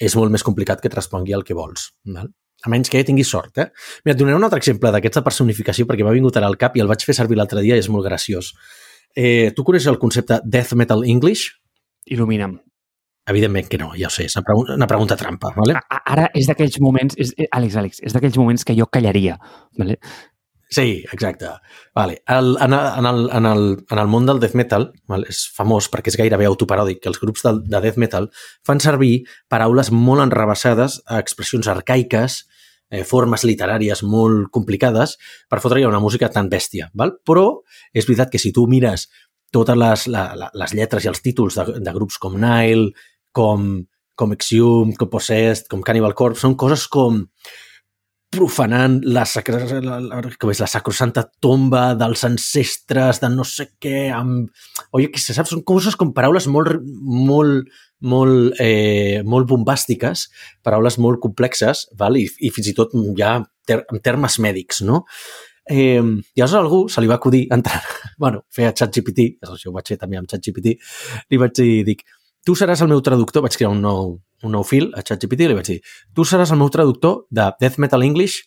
[0.00, 1.90] és molt més complicat que et respongui el que vols.
[2.16, 2.30] Val?
[2.64, 3.58] A menys que tinguis sort.
[3.60, 3.68] Eh?
[4.04, 6.82] Mira, et donaré un altre exemple d'aquesta personificació perquè m'ha vingut ara al cap i
[6.84, 8.54] el vaig fer servir l'altre dia i és molt graciós.
[9.14, 11.50] Eh, tu coneixes el concepte Death Metal English?
[12.10, 12.56] Il·lumina'm.
[13.28, 15.52] Evidentment que no, ja ho sé, és una, pregunta, una pregunta trampa.
[15.56, 15.78] Vale?
[15.88, 19.38] Ara és d'aquells moments, és, eh, Àlex, Àlex, és d'aquells moments que jo callaria.
[19.78, 19.96] Vale?
[20.74, 21.46] Sí, exacte.
[21.94, 22.22] Vale.
[22.26, 25.86] El, en, en, el, en, el, en el món del death metal, vale, és famós
[25.92, 28.26] perquè és gairebé autoparòdic que els grups de, de death metal
[28.66, 29.20] fan servir
[29.52, 32.40] paraules molt enrebaçades expressions arcaiques,
[32.90, 35.14] eh, formes literàries molt complicades
[35.46, 36.90] per fotre una música tan bèstia.
[36.92, 37.14] Val?
[37.22, 37.46] Però
[37.94, 39.06] és veritat que si tu mires
[39.54, 42.90] totes les, la, la, les lletres i els títols de, de grups com Nile,
[43.30, 43.84] com,
[44.18, 47.22] com Exhumed, com Possessed, com Cannibal Corpse, són coses com
[48.34, 53.70] profanant la, sacra, la, la, com és, la sacrosanta tomba dels ancestres de no sé
[53.82, 54.50] què, amb...
[54.94, 57.70] Oi, que se sap, són coses com paraules molt, molt,
[58.04, 60.28] molt, eh, molt bombàstiques,
[60.66, 62.18] paraules molt complexes, val?
[62.20, 65.04] I, i fins i tot ja ter en termes mèdics, no?
[65.64, 67.80] Eh, I aleshores algú se li va acudir entrar,
[68.20, 70.76] bueno, fer a ChatGPT, això ho vaig fer també amb ChatGPT,
[71.32, 72.04] li vaig dir, dic,
[72.44, 75.50] tu seràs el meu traductor, vaig crear un nou, un nou fil a ChatGPT i
[75.50, 75.80] li vaig dir,
[76.14, 78.44] tu seràs el meu traductor de Death Metal English,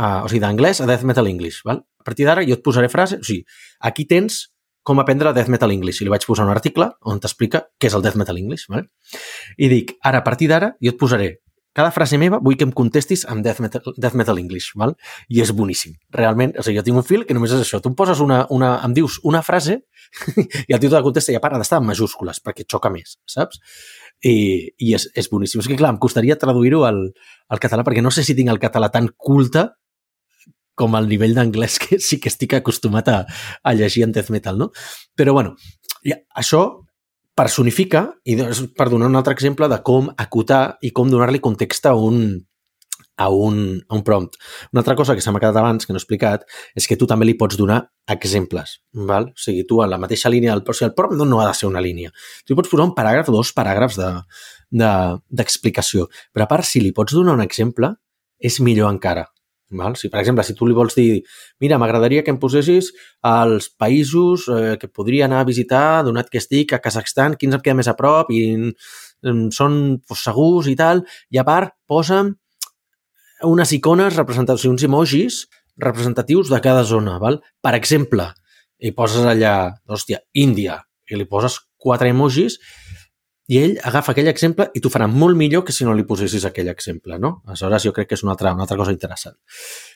[0.00, 1.62] uh, o sigui, d'anglès a Death Metal English.
[1.68, 1.82] Val?
[2.00, 3.46] A partir d'ara jo et posaré frases, o sigui,
[3.80, 4.46] aquí tens
[4.86, 6.00] com aprendre Death Metal English.
[6.00, 8.68] I li vaig posar un article on t'explica què és el Death Metal English.
[8.70, 8.86] Val?
[9.58, 11.32] I dic, ara, a partir d'ara, jo et posaré
[11.76, 14.94] cada frase meva vull que em contestis amb Death Metal, Death Metal English, val?
[15.28, 15.92] I és boníssim.
[16.16, 17.82] Realment, o sigui, jo tinc un fil que només és això.
[17.84, 19.82] Tu em poses una, una, em dius una frase
[20.68, 22.88] i el tio te la contesta i a part ha d'estar en majúscules perquè xoca
[22.94, 23.60] més, saps?
[24.24, 24.36] I,
[24.80, 25.60] i és, és boníssim.
[25.60, 27.02] És que, clar, em costaria traduir-ho al,
[27.52, 29.68] al català perquè no sé si tinc el català tan culte
[30.76, 33.20] com el nivell d'anglès que sí que estic acostumat a,
[33.62, 34.72] a llegir en death metal, no?
[35.12, 35.58] Però, bueno,
[36.08, 36.64] ja, això
[37.36, 38.36] personifica, i
[38.76, 42.22] per donar un altre exemple de com acotar i com donar-li context a un,
[43.16, 44.36] a un, a un prompt.
[44.72, 46.46] Una altra cosa que se m'ha quedat abans, que no he explicat,
[46.76, 48.78] és que tu també li pots donar exemples.
[49.08, 49.30] Val?
[49.32, 51.48] O sigui, tu en la mateixa línia, del, o sigui, el prompt no, no ha
[51.50, 52.12] de ser una línia.
[52.46, 54.00] Tu pots posar un paràgraf dos paràgrafs
[54.72, 56.06] d'explicació.
[56.06, 57.94] De, de, Però a part, si li pots donar un exemple,
[58.40, 59.28] és millor encara.
[59.74, 59.96] Val?
[59.98, 61.22] Si, per exemple, si tu li vols dir
[61.62, 62.92] mira, m'agradaria que em posessis
[63.26, 67.64] els països eh, que podria anar a visitar donat que estic a Kazakhstan, quins em
[67.64, 68.42] queda més a prop i
[69.56, 71.02] són pues, segurs i tal,
[71.34, 72.22] i a part posa
[73.46, 75.44] unes icones representatives, uns emojis
[75.76, 77.18] representatius de cada zona.
[77.18, 77.40] Val?
[77.60, 78.30] Per exemple,
[78.78, 82.58] i poses allà, hòstia, Índia, i li poses quatre emojis,
[83.46, 86.44] i ell agafa aquell exemple i t'ho farà molt millor que si no li posessis
[86.48, 87.42] aquell exemple, no?
[87.46, 89.36] Aleshores, jo crec que és una altra, una altra cosa interessant.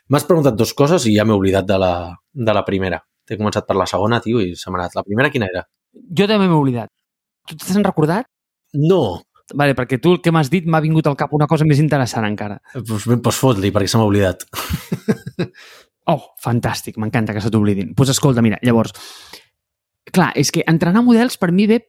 [0.08, 1.94] M'has preguntat dues coses i ja m'he oblidat de la,
[2.30, 3.00] de la primera.
[3.26, 4.94] T'he començat per la segona, tio, i s'ha anat.
[4.98, 5.64] La primera quina era?
[5.94, 6.92] Jo també m'he oblidat.
[7.50, 8.30] Tu t'has recordat?
[8.78, 9.20] No.
[9.50, 12.26] Vale, perquè tu el que m'has dit m'ha vingut al cap una cosa més interessant
[12.28, 12.60] encara.
[12.74, 14.46] Pues, pues fot-li, perquè se m'ha oblidat.
[16.12, 17.90] oh, fantàstic, m'encanta que se t'oblidin.
[17.90, 18.94] Doncs pues escolta, mira, llavors,
[20.14, 21.80] clar, és que entrenar models per mi ve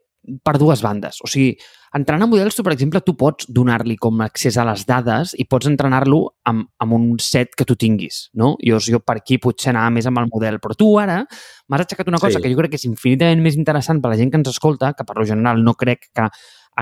[0.46, 1.18] per dues bandes.
[1.26, 1.56] O sigui,
[1.98, 5.70] entrenant models, tu, per exemple, tu pots donar-li com accés a les dades i pots
[5.70, 8.54] entrenar-lo amb, amb un set que tu tinguis, no?
[8.64, 12.12] Jo, jo per aquí potser anava més amb el model, però tu ara m'has aixecat
[12.12, 12.44] una cosa sí.
[12.44, 15.08] que jo crec que és infinitament més interessant per la gent que ens escolta, que
[15.08, 16.28] per lo general no crec que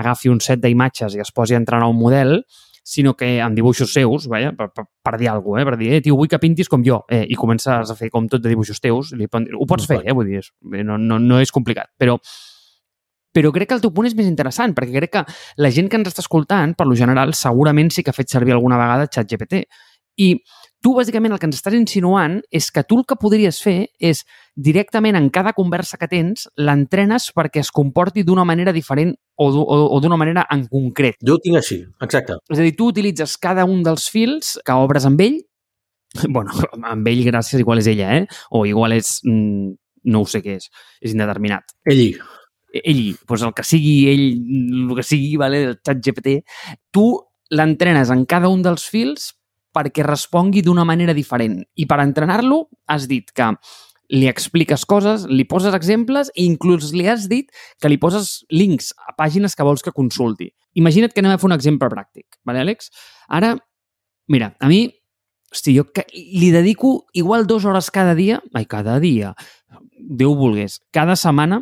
[0.00, 2.38] agafi un set d'imatges i es posi a entrenar un model,
[2.90, 5.70] sinó que amb dibuixos seus, vaja, per, per, per dir alguna cosa, eh?
[5.70, 8.26] per dir, eh, tio, vull que pintis com jo, eh, i comences a fer com
[8.28, 10.42] tot de dibuixos teus, li, ho pots no, fer, eh, vull dir,
[10.86, 12.16] no, no, no és complicat, però
[13.32, 15.24] però crec que el teu punt és més interessant, perquè crec que
[15.62, 18.56] la gent que ens està escoltant, per lo general, segurament sí que ha fet servir
[18.56, 19.64] alguna vegada ChatGPT.
[20.20, 20.34] I
[20.82, 24.22] tu, bàsicament, el que ens estàs insinuant és que tu el que podries fer és
[24.56, 29.78] directament en cada conversa que tens l'entrenes perquè es comporti d'una manera diferent o, o,
[29.94, 31.20] o d'una manera en concret.
[31.26, 32.40] Jo ho tinc així, exacte.
[32.50, 35.38] És a dir, tu utilitzes cada un dels fils que obres amb ell,
[36.34, 38.26] bueno, amb ell gràcies igual és ella, eh?
[38.50, 39.20] O igual és...
[39.28, 39.76] Mm,
[40.10, 40.70] no ho sé què és,
[41.04, 41.74] és indeterminat.
[41.84, 42.00] Ell
[42.72, 44.24] ell, doncs el que sigui ell,
[44.86, 46.40] el que sigui, vale, el xat GPT,
[46.94, 47.12] tu
[47.50, 49.32] l'entrenes en cada un dels fils
[49.74, 51.60] perquè respongui d'una manera diferent.
[51.78, 53.52] I per entrenar-lo has dit que
[54.10, 58.90] li expliques coses, li poses exemples i inclús li has dit que li poses links
[59.06, 60.50] a pàgines que vols que consulti.
[60.78, 62.90] Imagina't que anem a fer un exemple pràctic, vale, Àlex?
[63.30, 63.54] Ara,
[64.30, 64.88] mira, a mi,
[65.50, 69.34] hosti, jo li dedico igual dues hores cada dia, ai, cada dia,
[70.00, 71.60] Déu volgués, cada setmana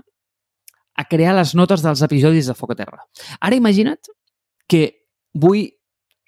[0.99, 3.05] a crear les notes dels episodis de Foc a Terra.
[3.39, 4.11] Ara imagina't
[4.69, 4.83] que
[5.39, 5.69] vull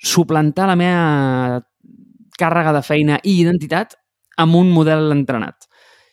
[0.00, 1.60] suplantar la meva
[2.40, 3.98] càrrega de feina i identitat
[4.40, 5.66] amb un model entrenat.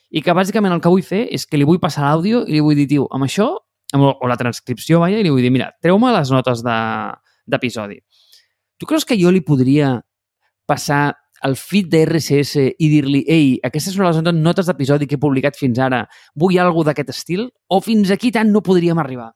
[0.10, 2.64] I que bàsicament el que vull fer és que li vull passar l'àudio i li
[2.64, 3.48] vull dir, tio, amb això,
[3.94, 8.00] amb, o la transcripció, vaja, i li vull dir, mira, treu-me les notes d'episodi.
[8.02, 8.36] De,
[8.80, 9.98] tu creus que jo li podria
[10.68, 11.14] passar
[11.46, 15.60] el feed de RSS i dir-li ei, aquestes són les notes d'episodi que he publicat
[15.60, 17.50] fins ara, vull alguna d'aquest estil?
[17.70, 19.34] O fins aquí tant no podríem arribar?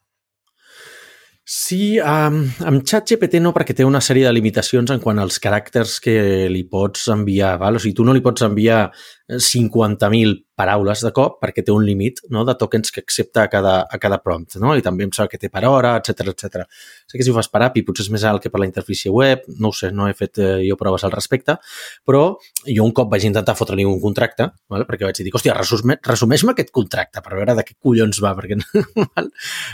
[1.43, 5.95] Sí, um, amb ChatGPT no, perquè té una sèrie de limitacions en quant als caràcters
[6.03, 6.13] que
[6.53, 7.55] li pots enviar.
[7.59, 7.79] Val?
[7.79, 8.83] O sigui, tu no li pots enviar
[9.31, 13.73] 50.000 paraules de cop perquè té un límit no, de tokens que accepta a cada,
[13.89, 14.59] a cada prompt.
[14.61, 14.75] No?
[14.77, 16.61] I també em sembla que té per hora, etc etc.
[17.09, 19.09] Sé que si ho fas per API potser és més alt que per la interfície
[19.09, 21.57] web, no ho sé, no he fet eh, jo proves al respecte,
[22.05, 22.23] però
[22.67, 24.85] jo un cop vaig intentar fotre-li un contracte, val?
[24.89, 28.59] perquè vaig dir, hòstia, resumeix-me aquest contracte per veure de què collons va, perquè
[29.15, 29.31] val?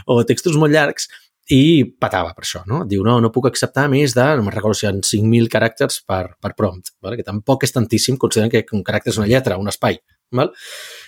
[0.07, 1.09] o textos molt llargs,
[1.53, 2.81] i patava per això, no?
[2.89, 6.23] Diu, no, no puc acceptar més de, no me'n recordo si hi 5.000 caràcters per,
[6.43, 7.15] per prompt, ¿vale?
[7.19, 10.01] que tampoc és tantíssim, considerant que un caràcter és una lletra, un espai.
[10.31, 10.51] ¿vale?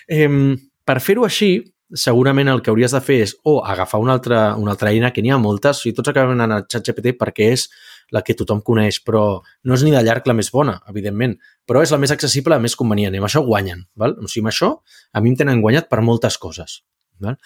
[0.08, 0.30] Eh,
[0.88, 1.58] per fer-ho així,
[1.94, 5.24] segurament el que hauries de fer és o agafar una altra, una altra eina, que
[5.26, 7.68] n'hi ha moltes, i tots acaben anant a ChatGPT perquè és
[8.14, 11.36] la que tothom coneix, però no és ni de llarg la més bona, evidentment,
[11.68, 13.84] però és la més accessible, la més convenient, i amb això guanyen.
[13.98, 14.16] Val?
[14.18, 14.72] O sigui, amb això
[15.14, 16.80] a mi em tenen guanyat per moltes coses.
[17.22, 17.38] Val?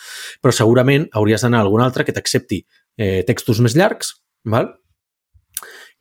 [0.44, 2.62] Però segurament hauries d'anar a algun altre que t'accepti
[2.98, 4.74] eh, textos més llargs, val?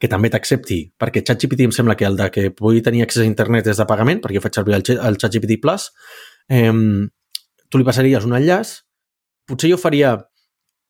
[0.02, 3.26] que també t'accepti, perquè ChatGPT em sembla que el de que pugui tenir accés a
[3.28, 5.84] internet és de pagament, perquè faig servir el, el ChatGPT Plus,
[6.50, 6.72] eh,
[7.70, 8.72] tu li passaries un enllaç,
[9.46, 10.16] potser jo faria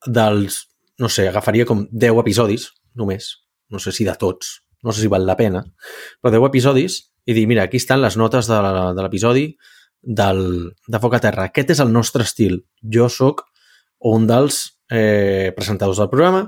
[0.06, 0.62] dels,
[1.02, 3.28] no sé, agafaria com 10 episodis només,
[3.68, 5.60] no sé si de tots, no sé si val la pena,
[6.22, 8.58] però 10 episodis i dir, mira, aquí estan les notes de
[8.98, 9.50] l'episodi
[10.02, 11.46] del, de Foc a Terra.
[11.46, 12.64] Aquest és el nostre estil.
[12.82, 13.44] Jo sóc
[14.10, 16.46] un dels eh, presentadors del programa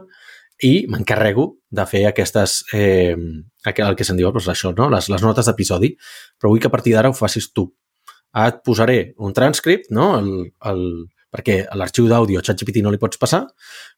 [0.63, 4.89] i m'encarrego de fer aquestes, eh, el que se'n diu, doncs això, no?
[4.93, 5.95] les, les notes d'episodi,
[6.39, 7.67] però vull que a partir d'ara ho facis tu.
[8.35, 10.15] Ara et posaré un transcript, no?
[10.19, 10.31] el,
[10.71, 10.85] el,
[11.35, 13.45] perquè a l'arxiu d'àudio a ChatGPT no li pots passar,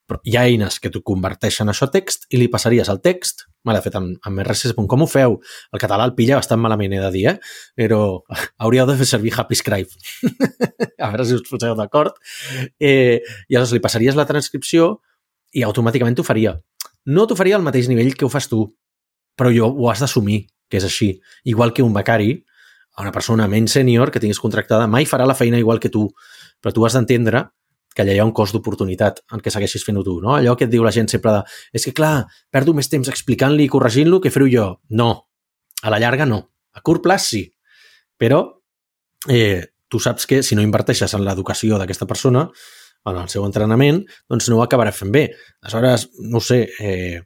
[0.07, 3.45] però hi ha eines que t'ho converteixen això a text i li passaries el text,
[3.67, 4.77] de fet, amb, amb RSS.
[4.79, 5.37] Com ho feu?
[5.75, 7.37] El català el pilla bastant malament, he de dir, eh?
[7.75, 8.01] Però
[8.63, 9.91] hauríeu de fer servir Happy Scribe.
[11.03, 12.15] a veure si us poseu d'acord.
[12.79, 15.01] Eh, I aleshores li passaries la transcripció
[15.53, 16.55] i automàticament t'ho faria.
[17.07, 18.63] No t'ho faria al mateix nivell que ho fas tu,
[19.37, 21.17] però jo ho has d'assumir, que és així.
[21.51, 22.45] Igual que un becari,
[23.03, 26.09] una persona menys sènior que tinguis contractada mai farà la feina igual que tu
[26.63, 27.45] però tu has d'entendre
[27.97, 30.35] que allà hi ha un cost d'oportunitat en què segueixis fent-ho tu, no?
[30.37, 31.41] Allò que et diu la gent sempre de,
[31.73, 34.67] és que clar, perdo més temps explicant-li i corregint-lo que fer-ho jo.
[35.01, 35.11] No,
[35.83, 36.43] a la llarga no.
[36.77, 37.43] A curt plaç sí,
[38.21, 38.43] però
[39.33, 42.45] eh, tu saps que si no inverteixes en l'educació d'aquesta persona,
[43.07, 45.29] en el seu entrenament, doncs no ho acabarà fent bé.
[45.63, 47.23] Aleshores, no sé, eh,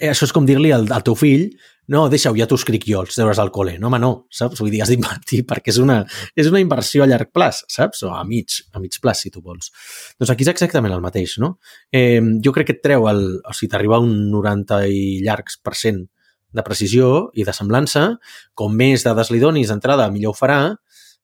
[0.00, 1.50] eh, això és com dir-li al, al teu fill
[1.88, 3.78] no, deixa-ho, ja t'ho escric jo, els deures al col·le.
[3.80, 4.60] No, home, no, saps?
[4.60, 6.02] Vull dir, has d'invertir perquè és una,
[6.36, 8.04] és una inversió a llarg plaç, saps?
[8.04, 9.72] O a mig, a mig plaç, si tu vols.
[10.20, 11.54] Doncs aquí és exactament el mateix, no?
[11.88, 15.74] Eh, jo crec que et treu, el, o sigui, t'arriba un 90 i llargs per
[15.80, 16.04] cent
[16.52, 18.04] de precisió i de semblança,
[18.56, 20.60] com més dades li donis d'entrada, millor ho farà,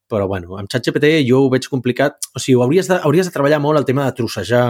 [0.09, 2.29] però bueno, amb ChatGPT jo ho veig complicat.
[2.37, 4.66] O sigui, hauries de, hauries de treballar molt el tema de trossejar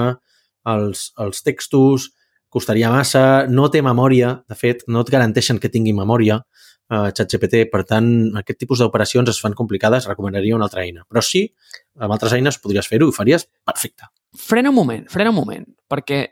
[0.74, 2.10] els, els textos,
[2.54, 7.64] costaria massa, no té memòria, de fet, no et garanteixen que tingui memòria uh, ChatGPT,
[7.72, 8.08] per tant,
[8.40, 11.04] aquest tipus d'operacions es fan complicades, recomanaria una altra eina.
[11.10, 11.46] Però sí,
[11.98, 14.08] amb altres eines podries fer-ho i faries perfecte.
[14.38, 16.24] Frena un moment, frena un moment, perquè,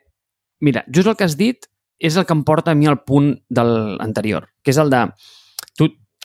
[0.62, 1.68] mira, just el que has dit
[2.02, 5.04] és el que em porta a mi al punt del anterior, que és el de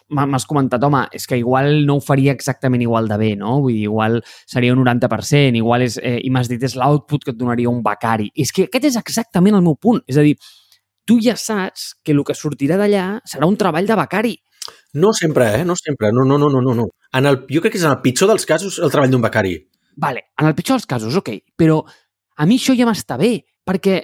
[0.09, 3.57] m'has comentat, home, és que igual no ho faria exactament igual de bé, no?
[3.63, 7.31] Vull dir, igual seria un 90%, igual és, eh, i m'has dit, és l'output que
[7.31, 8.31] et donaria un becari.
[8.35, 10.01] És que aquest és exactament el meu punt.
[10.07, 10.37] És a dir,
[11.05, 14.35] tu ja saps que el que sortirà d'allà serà un treball de becari.
[14.93, 15.65] No sempre, eh?
[15.65, 16.11] No sempre.
[16.11, 16.89] No, no, no, no, no.
[17.13, 19.57] En el, jo crec que és en el pitjor dels casos el treball d'un becari.
[19.97, 21.31] Vale, en el pitjor dels casos, ok.
[21.55, 21.81] Però
[22.37, 24.01] a mi això ja m'està bé, perquè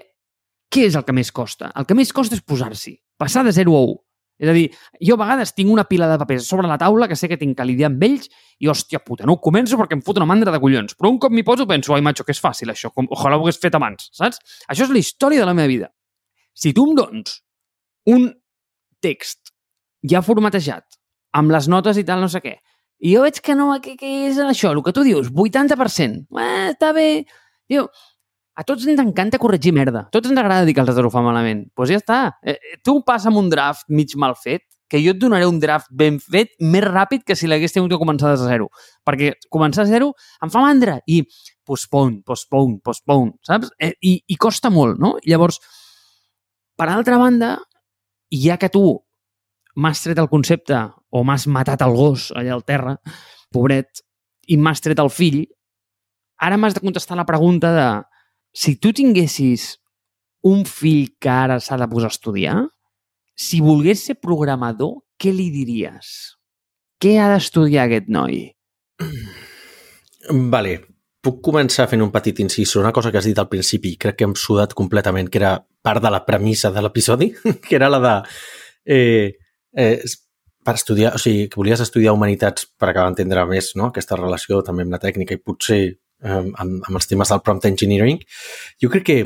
[0.73, 1.71] què és el que més costa?
[1.77, 4.02] El que més costa és posar-s'hi, passar de 0 a 1
[4.41, 4.65] és a dir,
[4.99, 7.55] jo a vegades tinc una pila de papers sobre la taula que sé que tinc
[7.57, 10.51] que lidiar amb ells i, hòstia puta, no ho començo perquè em fot una mandra
[10.51, 10.97] de collons.
[10.97, 13.45] Però un cop m'hi poso penso, ai, macho, que és fàcil això, com, ojalà ho
[13.45, 14.41] hagués fet abans, saps?
[14.67, 15.91] Això és la història de la meva vida.
[16.53, 17.39] Si tu em dones
[18.09, 18.27] un
[19.03, 19.53] text
[20.09, 20.85] ja formatejat,
[21.37, 22.57] amb les notes i tal, no sé què,
[23.03, 26.71] i jo veig que no, que, que és això, el que tu dius, 80%, eh,
[26.71, 27.07] està bé,
[27.71, 27.89] diu,
[28.53, 30.05] a tots ens encanta corregir merda.
[30.07, 31.65] A tots ens agrada dir que els altres ho fan malament.
[31.65, 32.19] Doncs pues ja està.
[32.43, 35.89] Eh, eh, tu passa'm un draft mig mal fet, que jo et donaré un draft
[35.89, 38.67] ben fet més ràpid que si l'hagués tingut que començar de zero.
[39.07, 40.11] Perquè començar a zero
[40.45, 41.23] em fa mandra i
[41.65, 43.71] postpone, postpone, postpone, saps?
[43.81, 45.15] Eh, i, I costa molt, no?
[45.25, 45.57] Llavors,
[46.77, 47.55] per altra banda,
[48.29, 48.85] ja que tu
[49.81, 50.77] m'has tret el concepte
[51.09, 52.99] o m'has matat el gos allà al terra,
[53.53, 54.03] pobret,
[54.45, 55.41] i m'has tret el fill,
[56.37, 57.87] ara m'has de contestar la pregunta de
[58.53, 59.73] si tu tinguessis
[60.43, 62.55] un fill que ara s'ha de posar a estudiar,
[63.35, 66.37] si volgués ser programador, què li diries?
[67.01, 68.43] Què ha d'estudiar aquest noi?
[70.53, 70.75] Vale,
[71.23, 74.27] puc començar fent un petit incís una cosa que has dit al principi, crec que
[74.27, 77.31] hem sudat completament, que era part de la premissa de l'episodi,
[77.67, 78.13] que era la de...
[78.85, 79.31] Eh,
[79.75, 79.97] eh,
[80.63, 83.89] per estudiar, o sigui, que volies estudiar humanitats per acabar d'entendre més no?
[83.89, 85.81] aquesta relació també amb la tècnica i potser
[86.23, 88.19] amb, amb els temes del prompt engineering,
[88.81, 89.17] jo crec que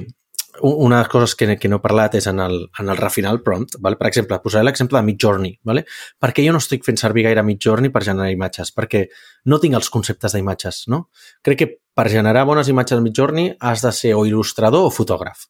[0.61, 3.33] una de les coses que, que no he parlat és en el, en el refinar
[3.35, 3.77] el prompt.
[3.83, 3.97] Vale?
[3.99, 5.53] Per exemple, posaré l'exemple de Midjourney.
[5.67, 5.83] Vale?
[6.19, 9.05] Perquè jo no estic fent servir gaire Midjourney per generar imatges, perquè
[9.51, 10.85] no tinc els conceptes d'imatges.
[10.93, 11.07] No?
[11.45, 15.47] Crec que per generar bones imatges a Midjourney has de ser o il·lustrador o fotògraf.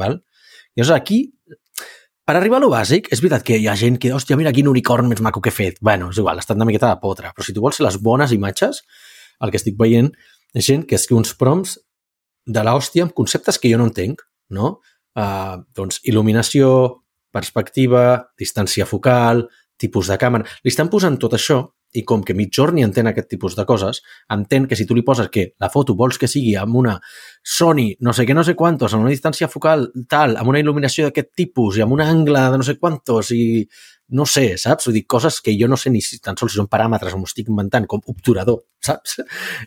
[0.00, 0.20] Val?
[0.74, 1.22] Llavors aquí,
[2.28, 4.68] per arribar a lo bàsic, és veritat que hi ha gent que, hòstia, mira quin
[4.70, 5.78] unicorn més maco que he fet.
[5.80, 8.32] bueno, és igual, estan una miqueta de potra, però si tu vols ser les bones
[8.32, 8.82] imatges,
[9.40, 10.12] el que estic veient
[10.54, 11.76] gent que escriu uns prompts
[12.48, 14.22] de l'hòstia amb conceptes que jo no entenc,
[14.54, 14.78] no?
[15.18, 16.68] Uh, doncs il·luminació,
[17.34, 19.44] perspectiva, distància focal,
[19.78, 20.48] tipus de càmera...
[20.64, 21.60] Li estan posant tot això
[21.96, 25.30] i com que Midjourney entén aquest tipus de coses, entén que si tu li poses
[25.32, 26.98] que la foto vols que sigui amb una
[27.42, 31.08] Sony no sé què, no sé quantos, amb una distància focal tal, amb una il·luminació
[31.08, 33.64] d'aquest tipus i amb un angle de no sé quantos i
[34.08, 34.88] no sé, saps?
[34.88, 37.28] Vull dir, coses que jo no sé ni si tan sols són paràmetres o m'ho
[37.28, 39.18] estic inventant, com obturador, saps?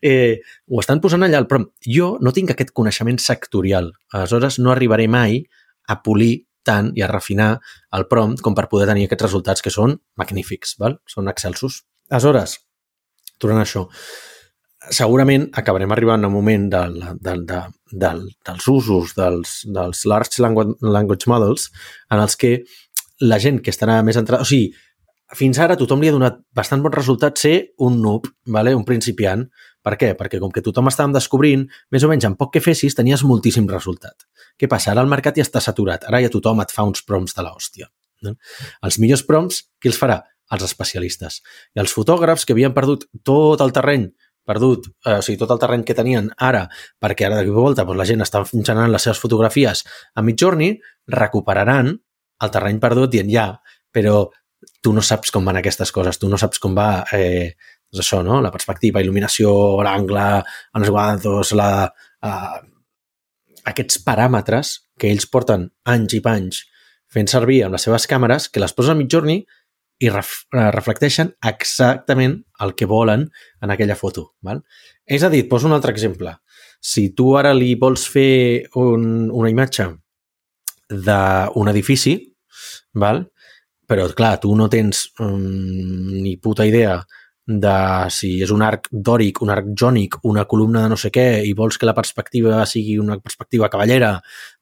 [0.01, 3.91] Eh, ho estan posant allà, però jo no tinc aquest coneixement sectorial.
[4.13, 5.43] Aleshores, no arribaré mai
[5.89, 7.55] a polir tant i a refinar
[7.97, 10.99] el prompt com per poder tenir aquests resultats que són magnífics, val?
[11.09, 11.81] són excelsos.
[12.11, 12.57] Aleshores,
[13.39, 13.85] tornant a això,
[14.91, 16.81] segurament acabarem arribant a un moment de,
[17.23, 17.59] de, de,
[18.03, 18.11] de,
[18.47, 21.69] dels usos dels, dels Large Language Models
[22.11, 22.55] en els que
[23.21, 24.43] la gent que estarà més entrada...
[24.43, 24.71] O sigui,
[25.37, 27.53] fins ara tothom li ha donat bastant bon resultat ser
[27.85, 28.73] un noob, vale?
[28.75, 29.45] un principiant.
[29.81, 30.11] Per què?
[30.17, 33.69] Perquè com que tothom estàvem descobrint, més o menys en poc que fessis tenies moltíssim
[33.69, 34.27] resultat.
[34.59, 34.91] Què passa?
[34.91, 36.03] Ara el mercat ja està saturat.
[36.09, 37.87] Ara ja tothom et fa uns prompts de l'hòstia.
[38.25, 38.35] No?
[38.85, 40.19] Els millors prompts, qui els farà?
[40.51, 41.39] Els especialistes.
[41.75, 44.09] I els fotògrafs que havien perdut tot el terreny
[44.47, 46.65] perdut, eh, o sigui, tot el terreny que tenien ara,
[46.99, 49.83] perquè ara d'aquí volta doncs, la gent està generant les seves fotografies
[50.15, 51.93] a Midjourney, recuperaran
[52.41, 53.45] el terreny perdut dient ja,
[53.93, 54.25] però
[54.81, 57.53] tu no saps com van aquestes coses, tu no saps com va eh,
[57.91, 58.39] doncs això, no?
[58.41, 59.51] la perspectiva, il·luminació,
[59.85, 60.25] l'angle,
[60.79, 61.71] els guantos, la,
[62.25, 62.59] uh,
[63.67, 66.61] aquests paràmetres que ells porten anys i panys
[67.11, 69.41] fent servir amb les seves càmeres, que les posen a mitjorni
[70.01, 73.27] i ref, uh, reflecteixen exactament el que volen
[73.61, 74.31] en aquella foto.
[74.41, 74.63] Val?
[75.05, 76.35] És a dir, poso un altre exemple.
[76.81, 79.91] Si tu ara li vols fer un, una imatge
[80.91, 82.17] d'un edifici,
[82.97, 83.25] val?
[83.91, 85.41] però clar, tu no tens um,
[86.23, 86.93] ni puta idea
[87.43, 87.73] de
[88.13, 91.51] si és un arc dòric, un arc jònic, una columna de no sé què, i
[91.57, 94.13] vols que la perspectiva sigui una perspectiva cavallera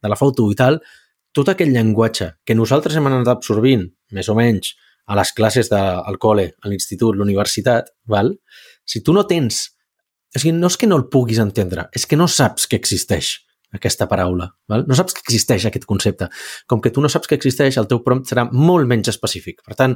[0.02, 0.80] de la foto i tal,
[1.36, 3.86] tot aquell llenguatge que nosaltres hem anat absorbint,
[4.18, 4.74] més o menys,
[5.10, 8.36] a les classes del col·le, a l'institut, l'universitat, val?
[8.90, 9.68] si tu no tens...
[10.30, 13.32] O sigui, no és que no el puguis entendre, és que no saps que existeix
[13.74, 14.52] aquesta paraula.
[14.70, 14.84] Val?
[14.86, 16.28] No saps que existeix aquest concepte.
[16.70, 19.64] Com que tu no saps que existeix, el teu prompt serà molt menys específic.
[19.66, 19.96] Per tant,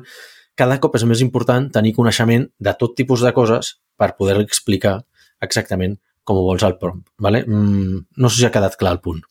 [0.57, 4.99] cada cop és més important tenir coneixement de tot tipus de coses per poder explicar
[5.45, 7.05] exactament com ho vols al prompt.
[7.21, 7.43] Vale?
[7.45, 9.21] Mm, no sé si ha quedat clar el punt.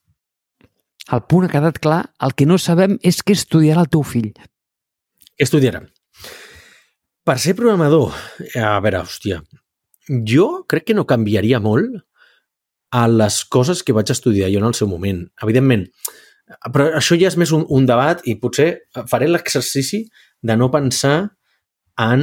[1.11, 2.03] El punt ha quedat clar.
[2.23, 4.31] El que no sabem és què estudiarà el teu fill.
[5.43, 5.81] Què estudiarà?
[7.27, 8.13] Per ser programador,
[8.55, 9.41] a veure, hòstia,
[10.31, 11.97] jo crec que no canviaria molt
[12.95, 15.25] a les coses que vaig estudiar jo en el seu moment.
[15.43, 15.83] Evidentment,
[16.71, 18.69] però això ja és més un, un debat i potser
[19.11, 20.05] faré l'exercici
[20.47, 21.17] de no pensar
[22.05, 22.23] en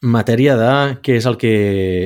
[0.00, 0.72] matèria de
[1.04, 1.52] què és el que...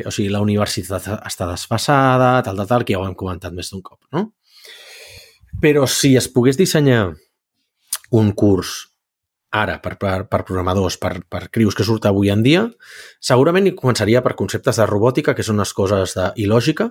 [0.03, 3.71] O sigui, la universitat està desfasada, tal, tal, tal, que ja ho hem comentat més
[3.71, 4.33] d'un cop, no?
[5.63, 7.05] Però si es pogués dissenyar
[8.19, 8.75] un curs
[9.55, 12.65] ara per, per, per programadors, per, per crius que surt avui en dia,
[13.23, 16.89] segurament començaria per conceptes de robòtica, que són unes coses de, i lògica,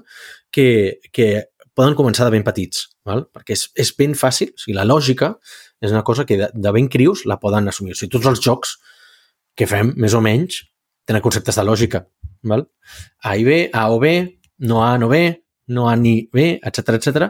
[0.53, 0.67] que,
[1.11, 1.27] que
[1.75, 3.25] poden començar de ben petits, val?
[3.33, 5.33] perquè és, és ben fàcil, o sigui, la lògica
[5.83, 7.97] és una cosa que de, de ben crius la poden assumir.
[7.97, 8.77] O sigui, tots els jocs
[9.57, 10.63] que fem, més o menys,
[11.05, 12.05] tenen conceptes de lògica.
[12.47, 12.63] Val?
[13.27, 14.13] A i B, A o B,
[14.63, 15.25] no A, no B,
[15.67, 17.27] no A ni B, etc etc.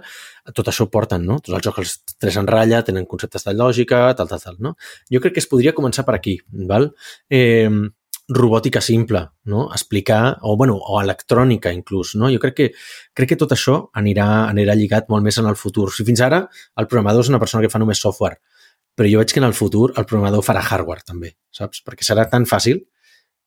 [0.54, 1.40] Tot això ho porten, no?
[1.44, 4.76] Tots els jocs, els tres en ratlla, tenen conceptes de lògica, tal, tal, tal, no?
[5.12, 6.38] Jo crec que es podria començar per aquí,
[6.70, 6.92] val?
[7.30, 7.70] Eh,
[8.30, 9.68] robòtica simple, no?
[9.76, 12.32] Explicar, o, bueno, o electrònica inclús, no?
[12.32, 12.70] Jo crec que,
[13.14, 15.90] crec que tot això anirà, anirà lligat molt més en el futur.
[15.92, 16.46] Si fins ara
[16.80, 18.40] el programador és una persona que fa només software,
[18.96, 21.84] però jo veig que en el futur el programador farà hardware també, saps?
[21.84, 22.84] Perquè serà tan fàcil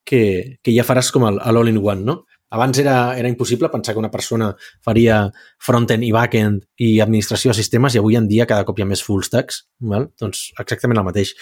[0.06, 2.20] que, que ja faràs com l'all-in-one, no?
[2.50, 4.52] Abans era, era impossible pensar que una persona
[4.84, 5.18] faria
[5.58, 8.88] front-end i back-end i administració de sistemes i avui en dia cada cop hi ha
[8.90, 9.64] més full stacks.
[9.92, 10.08] Val?
[10.20, 11.34] Doncs exactament el mateix.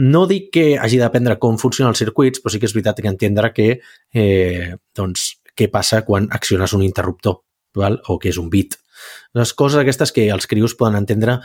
[0.00, 3.12] No dic que hagi d'aprendre com funcionen els circuits, però sí que és veritat que
[3.12, 3.68] entendre que,
[4.14, 5.28] eh, doncs,
[5.58, 7.42] què passa quan acciones un interruptor
[7.76, 8.00] val?
[8.08, 8.78] o que és un bit.
[9.34, 11.40] Les coses aquestes que els crios poden entendre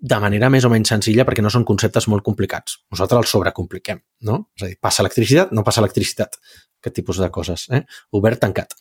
[0.00, 2.78] de manera més o menys senzilla perquè no són conceptes molt complicats.
[2.94, 4.40] Nosaltres els sobrecompliquem, no?
[4.58, 6.38] És a dir, passa electricitat, no passa electricitat.
[6.78, 7.82] Aquest tipus de coses, eh?
[8.14, 8.76] Obert, tancat.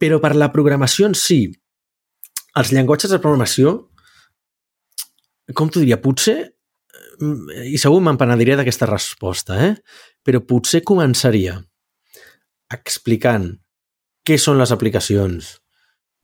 [0.00, 1.44] Però per la programació en si,
[2.58, 3.76] els llenguatges de programació,
[5.54, 6.38] com t'ho diria, potser,
[7.70, 9.74] i segur m'empenediré d'aquesta resposta, eh?
[10.24, 11.58] però potser començaria
[12.74, 13.52] explicant
[14.24, 15.50] què són les aplicacions,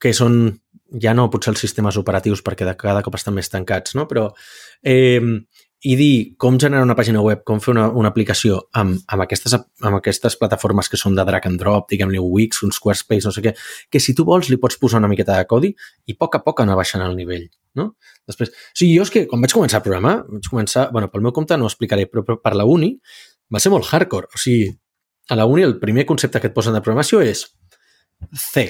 [0.01, 0.41] què són
[1.03, 4.07] ja no potser els sistemes operatius perquè de cada cop estan més tancats, no?
[4.11, 4.29] però
[4.83, 5.21] eh,
[5.81, 9.55] i dir com generar una pàgina web, com fer una, una aplicació amb, amb, aquestes,
[9.57, 13.45] amb aquestes plataformes que són de drag and drop, diguem-ne Wix, un Squarespace, no sé
[13.47, 13.55] què,
[13.89, 16.43] que si tu vols li pots posar una miqueta de codi i a poc a
[16.45, 17.47] poc anar baixant el nivell.
[17.79, 17.93] No?
[18.29, 21.25] Després, o sigui, jo és que quan vaig començar a programar, vaig començar, bueno, pel
[21.25, 22.93] meu compte no ho explicaré, però per la uni
[23.49, 24.29] va ser molt hardcore.
[24.35, 24.69] O sigui,
[25.31, 27.47] a la uni el primer concepte que et posen de programació és
[28.37, 28.67] C.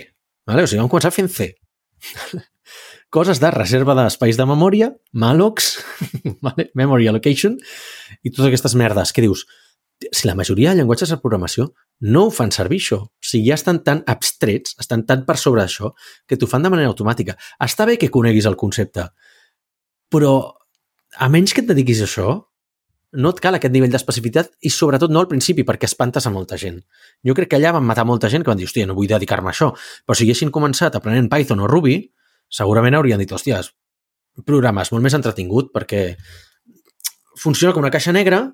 [0.46, 0.62] Vale?
[0.62, 1.50] O sigui, vam començar fent C
[3.14, 5.72] coses de reserva d'espais de memòria, mallocs,
[6.46, 6.70] vale?
[6.78, 7.58] memory allocation,
[8.22, 9.46] i totes aquestes merdes que dius,
[10.12, 11.68] si la majoria de llenguatges de programació
[12.00, 15.92] no ho fan servir això, sigui, ja estan tan abstrets, estan tan per sobre d'això,
[16.26, 17.36] que t'ho fan de manera automàtica.
[17.60, 19.10] Està bé que coneguis el concepte,
[20.10, 20.32] però
[21.20, 22.38] a menys que et dediquis a això,
[23.12, 26.58] no et cal aquest nivell d'especificitat i sobretot no al principi perquè espantes a molta
[26.60, 26.78] gent.
[27.26, 29.50] Jo crec que allà van matar molta gent que van dir, hòstia, no vull dedicar-me
[29.50, 29.72] a això.
[30.06, 31.98] Però si haguessin començat aprenent Python o Ruby,
[32.48, 33.60] segurament haurien dit, hòstia,
[34.46, 36.04] programes molt més entretingut perquè
[37.40, 38.44] funciona com una caixa negra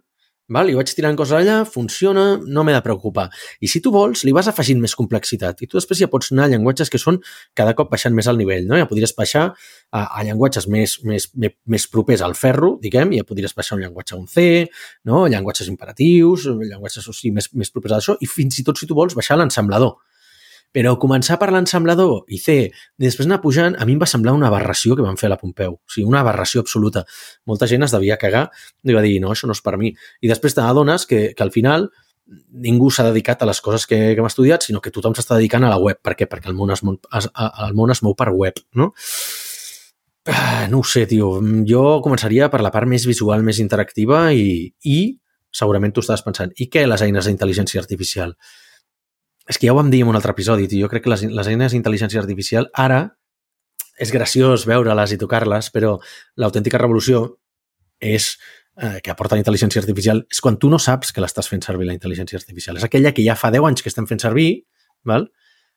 [0.54, 0.68] Val?
[0.70, 3.26] I vaig tirant coses allà, funciona, no m'he de preocupar.
[3.58, 5.64] I si tu vols, li vas afegint més complexitat.
[5.64, 7.18] I tu després ja pots anar a llenguatges que són
[7.58, 8.68] cada cop baixant més al nivell.
[8.70, 8.78] No?
[8.78, 13.26] Ja podries baixar a, a llenguatges més, més, més, més propers al ferro, diguem, ja
[13.26, 14.66] podries baixar un llenguatge a un C,
[15.10, 15.24] no?
[15.26, 18.86] llenguatges imperatius, llenguatges o sigui, més, més propers a això, i fins i tot, si
[18.86, 19.96] tu vols, baixar l'ensamblador.
[20.76, 22.56] Però començar per l'ensamblador i i
[23.00, 25.38] després anar pujant, a mi em va semblar una aberració que van fer a la
[25.40, 25.78] Pompeu.
[25.78, 27.06] O sigui, una aberració absoluta.
[27.46, 28.50] Molta gent es devia cagar
[28.84, 29.94] i va dir, no, això no és per mi.
[30.20, 31.88] I després t'adones que, que al final
[32.66, 35.64] ningú s'ha dedicat a les coses que, que hem estudiat, sinó que tothom s'està dedicant
[35.64, 36.00] a la web.
[36.02, 36.28] Per què?
[36.28, 38.92] Perquè el món es, es, el món es mou per web, no?
[40.26, 41.36] Ah, no ho sé, tio.
[41.70, 44.98] Jo començaria per la part més visual, més interactiva i, i
[45.54, 48.34] segurament tu estàs pensant, i què les eines d'intel·ligència artificial?
[49.46, 50.86] És que ja ho vam dir en un altre episodi, tio.
[50.86, 53.00] Jo crec que les, les eines d'intel·ligència artificial ara
[54.02, 55.96] és graciós veure-les i tocar-les, però
[56.36, 57.22] l'autèntica revolució
[58.02, 58.34] és
[58.76, 61.88] eh, que aporta la intel·ligència artificial és quan tu no saps que l'estàs fent servir
[61.88, 62.76] la intel·ligència artificial.
[62.76, 64.50] És aquella que ja fa 10 anys que estem fent servir,
[65.06, 65.30] val?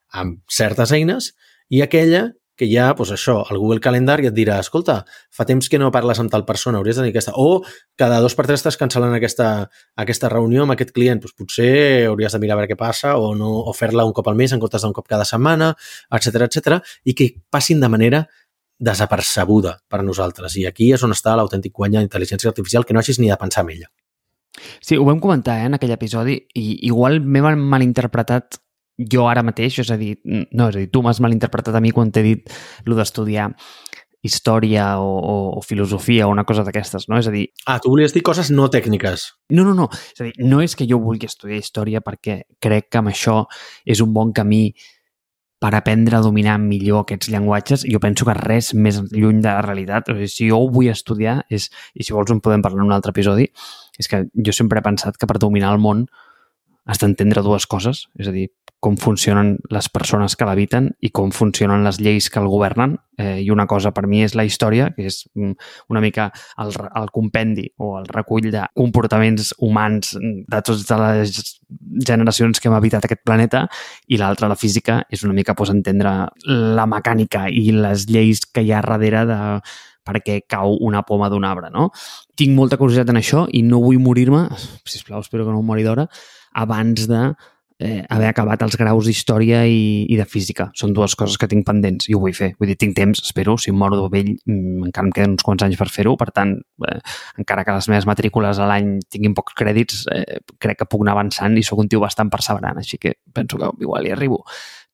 [0.10, 1.34] amb certes eines,
[1.70, 5.00] i aquella que ja, doncs això, el Google Calendar ja et dirà, escolta,
[5.32, 7.34] fa temps que no parles amb tal persona, hauries de tenir aquesta...
[7.40, 7.64] O
[8.00, 9.48] cada dos per tres estàs cancel·lant aquesta,
[10.04, 11.72] aquesta reunió amb aquest client, doncs potser
[12.10, 14.52] hauries de mirar a veure què passa o, no, o fer-la un cop al mes
[14.56, 15.72] en comptes d'un cop cada setmana,
[16.20, 18.26] etc etc i que passin de manera
[18.80, 20.56] desapercebuda per nosaltres.
[20.60, 23.66] I aquí és on està l'autèntic guany d'intel·ligència artificial, que no hagis ni de pensar
[23.66, 23.92] en ella.
[24.82, 28.60] Sí, ho vam comentar eh, en aquell episodi i igual m'he malinterpretat
[29.00, 31.94] jo ara mateix, és a dir, no, és a dir, tu m'has malinterpretat a mi
[31.96, 32.52] quan t'he dit
[32.86, 33.50] el d'estudiar
[34.22, 37.20] història o, o, o filosofia o una cosa d'aquestes, no?
[37.22, 37.46] És a dir...
[37.66, 39.30] Ah, tu volies dir coses no tècniques.
[39.56, 39.88] No, no, no.
[40.12, 43.46] És a dir, no és que jo vulgui estudiar història perquè crec que amb això
[43.88, 44.74] és un bon camí
[45.60, 49.64] per aprendre a dominar millor aquests llenguatges, jo penso que res més lluny de la
[49.64, 50.08] realitat.
[50.12, 52.92] O sigui, si jo ho vull estudiar, és, i si vols en podem parlar en
[52.92, 53.50] un altre episodi,
[54.00, 56.08] és que jo sempre he pensat que per dominar el món
[56.90, 58.48] has d'entendre dues coses, és a dir,
[58.80, 62.96] com funcionen les persones que l'habiten i com funcionen les lleis que el governen.
[63.20, 65.52] Eh, I una cosa per mi és la història, que és mm,
[65.92, 66.30] una mica
[66.64, 71.60] el, el compendi o el recull de comportaments humans de totes les
[72.08, 73.66] generacions que hem habitat aquest planeta
[74.08, 76.16] i l'altra, la física, és una mica pues, entendre
[76.48, 79.40] la mecànica i les lleis que hi ha darrere de
[80.10, 81.90] perquè cau una poma d'un arbre, no?
[82.40, 84.48] Tinc molta curiositat en això i no vull morir-me,
[84.88, 86.08] sisplau, espero que no em mori d'hora,
[86.58, 87.28] abans de
[87.80, 90.70] eh, haver acabat els graus d'història i, i de física.
[90.78, 92.52] Són dues coses que tinc pendents i ho vull fer.
[92.60, 95.48] Vull dir, tinc temps, espero, si em moro de vell mm, encara em queden uns
[95.48, 96.58] quants anys per fer-ho, per tant,
[96.90, 97.00] eh,
[97.40, 101.16] encara que les meves matrícules a l'any tinguin pocs crèdits, eh, crec que puc anar
[101.16, 104.44] avançant i sóc un tio bastant perseverant, així que penso que igual hi arribo.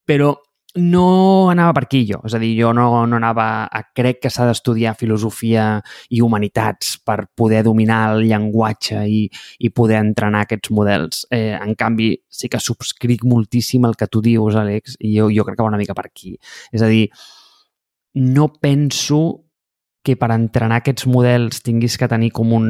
[0.06, 0.36] Però
[0.76, 3.82] no anava per aquí jo, és a dir, jo no, no anava a...
[3.95, 5.65] Crec que s'ha d'estudiar filosofia
[6.11, 9.21] i humanitats per poder dominar el llenguatge i,
[9.63, 11.23] i poder entrenar aquests models.
[11.32, 15.47] Eh, en canvi, sí que subscric moltíssim el que tu dius, Àlex, i jo, jo
[15.47, 16.36] crec que va una mica per aquí.
[16.76, 17.07] És a dir,
[18.19, 19.21] no penso
[20.05, 22.67] que per entrenar aquests models tinguis que tenir com un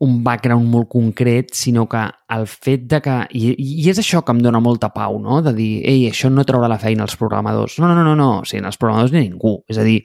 [0.00, 2.00] un background molt concret, sinó que
[2.32, 3.16] el fet de que...
[3.36, 5.42] I, I és això que em dona molta pau, no?
[5.44, 7.76] De dir, ei, això no traurà la feina als programadors.
[7.82, 8.28] No, no, no, no, no.
[8.40, 9.58] O sigui, els programadors ni ningú.
[9.68, 9.98] És a dir,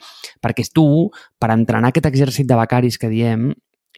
[0.43, 0.85] perquè tu,
[1.39, 3.53] per entrenar aquest exèrcit de becaris que diem,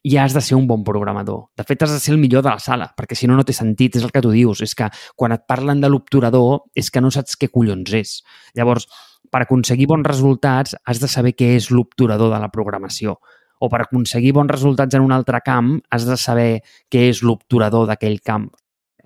[0.06, 1.48] ja has de ser un bon programador.
[1.58, 3.58] De fet, has de ser el millor de la sala, perquè si no, no té
[3.58, 3.98] sentit.
[3.98, 4.62] És el que tu dius.
[4.62, 8.20] És que quan et parlen de l'obturador és que no saps què collons és.
[8.54, 8.86] Llavors,
[9.34, 13.18] per aconseguir bons resultats, has de saber què és l'obturador de la programació
[13.60, 17.88] o per aconseguir bons resultats en un altre camp has de saber què és l'obturador
[17.90, 18.50] d'aquell camp.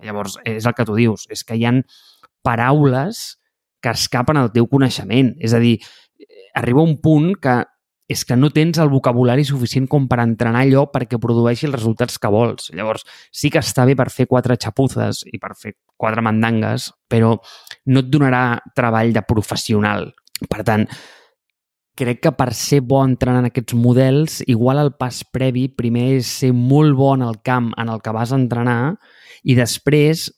[0.02, 1.82] Llavors, és el que tu dius, és que hi han
[2.42, 3.38] paraules
[3.82, 5.32] que escapen al teu coneixement.
[5.42, 5.76] És a dir,
[6.54, 7.62] arriba un punt que
[8.12, 12.18] és que no tens el vocabulari suficient com per entrenar allò perquè produeixi els resultats
[12.20, 12.68] que vols.
[12.76, 17.36] Llavors, sí que està bé per fer quatre xapuzes i per fer quatre mandangues, però
[17.86, 20.10] no et donarà treball de professional.
[20.50, 20.84] Per tant,
[21.98, 26.52] crec que per ser bo entrenant aquests models, igual el pas previ primer és ser
[26.56, 28.96] molt bo en el camp en el que vas entrenar
[29.44, 30.30] i després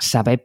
[0.00, 0.38] saber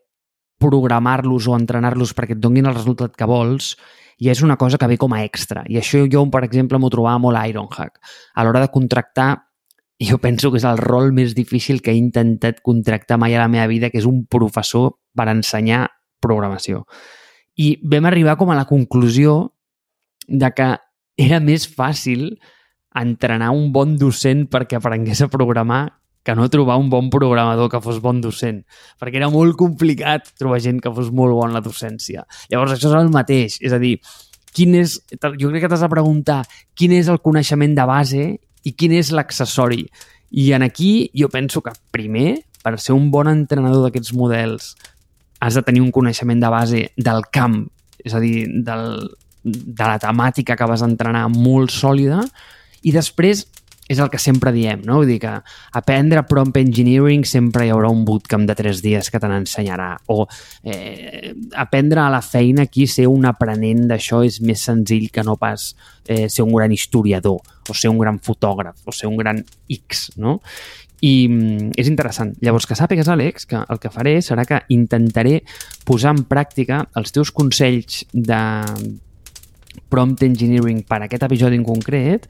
[0.60, 3.76] programar-los o entrenar-los perquè et donguin el resultat que vols
[4.18, 5.64] i és una cosa que ve com a extra.
[5.70, 8.00] I això jo, per exemple, m'ho trobava molt a Ironhack.
[8.34, 9.30] A l'hora de contractar,
[10.02, 13.52] jo penso que és el rol més difícil que he intentat contractar mai a la
[13.52, 15.86] meva vida, que és un professor per ensenyar
[16.22, 16.88] programació.
[17.58, 19.54] I vam arribar com a la conclusió
[20.28, 20.70] de que
[21.18, 22.30] era més fàcil
[22.98, 25.86] entrenar un bon docent perquè aprengués a programar
[26.28, 28.60] que no trobar un bon programador que fos bon docent,
[29.00, 32.26] perquè era molt complicat trobar gent que fos molt bona en la docència.
[32.52, 33.94] Llavors, això és el mateix, és a dir,
[34.52, 34.98] quin és,
[35.40, 36.42] jo crec que t'has de preguntar
[36.76, 38.26] quin és el coneixement de base
[38.68, 39.86] i quin és l'accessori.
[40.36, 44.74] I en aquí jo penso que primer, per ser un bon entrenador d'aquests models,
[45.40, 47.62] has de tenir un coneixement de base del camp,
[48.04, 49.08] és a dir, del,
[49.44, 52.24] de la temàtica que vas entrenar molt sòlida
[52.84, 53.46] i després
[53.88, 55.00] és el que sempre diem, no?
[55.00, 55.34] Vull dir que
[55.80, 59.94] aprendre prompt engineering sempre hi haurà un bootcamp de tres dies que te n'ensenyarà.
[60.12, 60.26] O
[60.64, 65.38] eh, aprendre a la feina aquí, ser un aprenent d'això és més senzill que no
[65.40, 65.70] pas
[66.06, 70.12] eh, ser un gran historiador, o ser un gran fotògraf, o ser un gran X,
[70.20, 70.42] no?
[71.00, 72.36] I mm, és interessant.
[72.44, 75.44] Llavors, que sàpigues, Àlex, que el que faré serà que intentaré
[75.88, 78.44] posar en pràctica els teus consells de
[79.90, 82.28] prompt engineering per aquest episodi en concret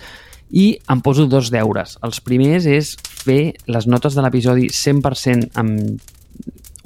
[0.49, 1.97] i em poso dos deures.
[2.05, 6.01] Els primers és fer les notes de l'episodi 100% amb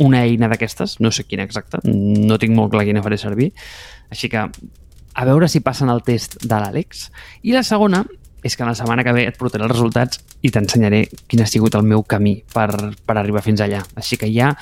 [0.01, 3.51] una eina d'aquestes, no sé quina exacta, no tinc molt clar quina faré servir,
[4.09, 7.09] així que a veure si passen el test de l'Àlex.
[7.45, 8.01] I la segona
[8.41, 11.77] és que la setmana que ve et portaré els resultats i t'ensenyaré quin ha sigut
[11.77, 12.71] el meu camí per,
[13.05, 13.83] per arribar fins allà.
[13.99, 14.55] Així que ja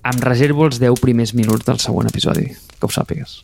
[0.00, 3.40] em reservo els 10 primers minuts del següent episodi, que ho sàpigues.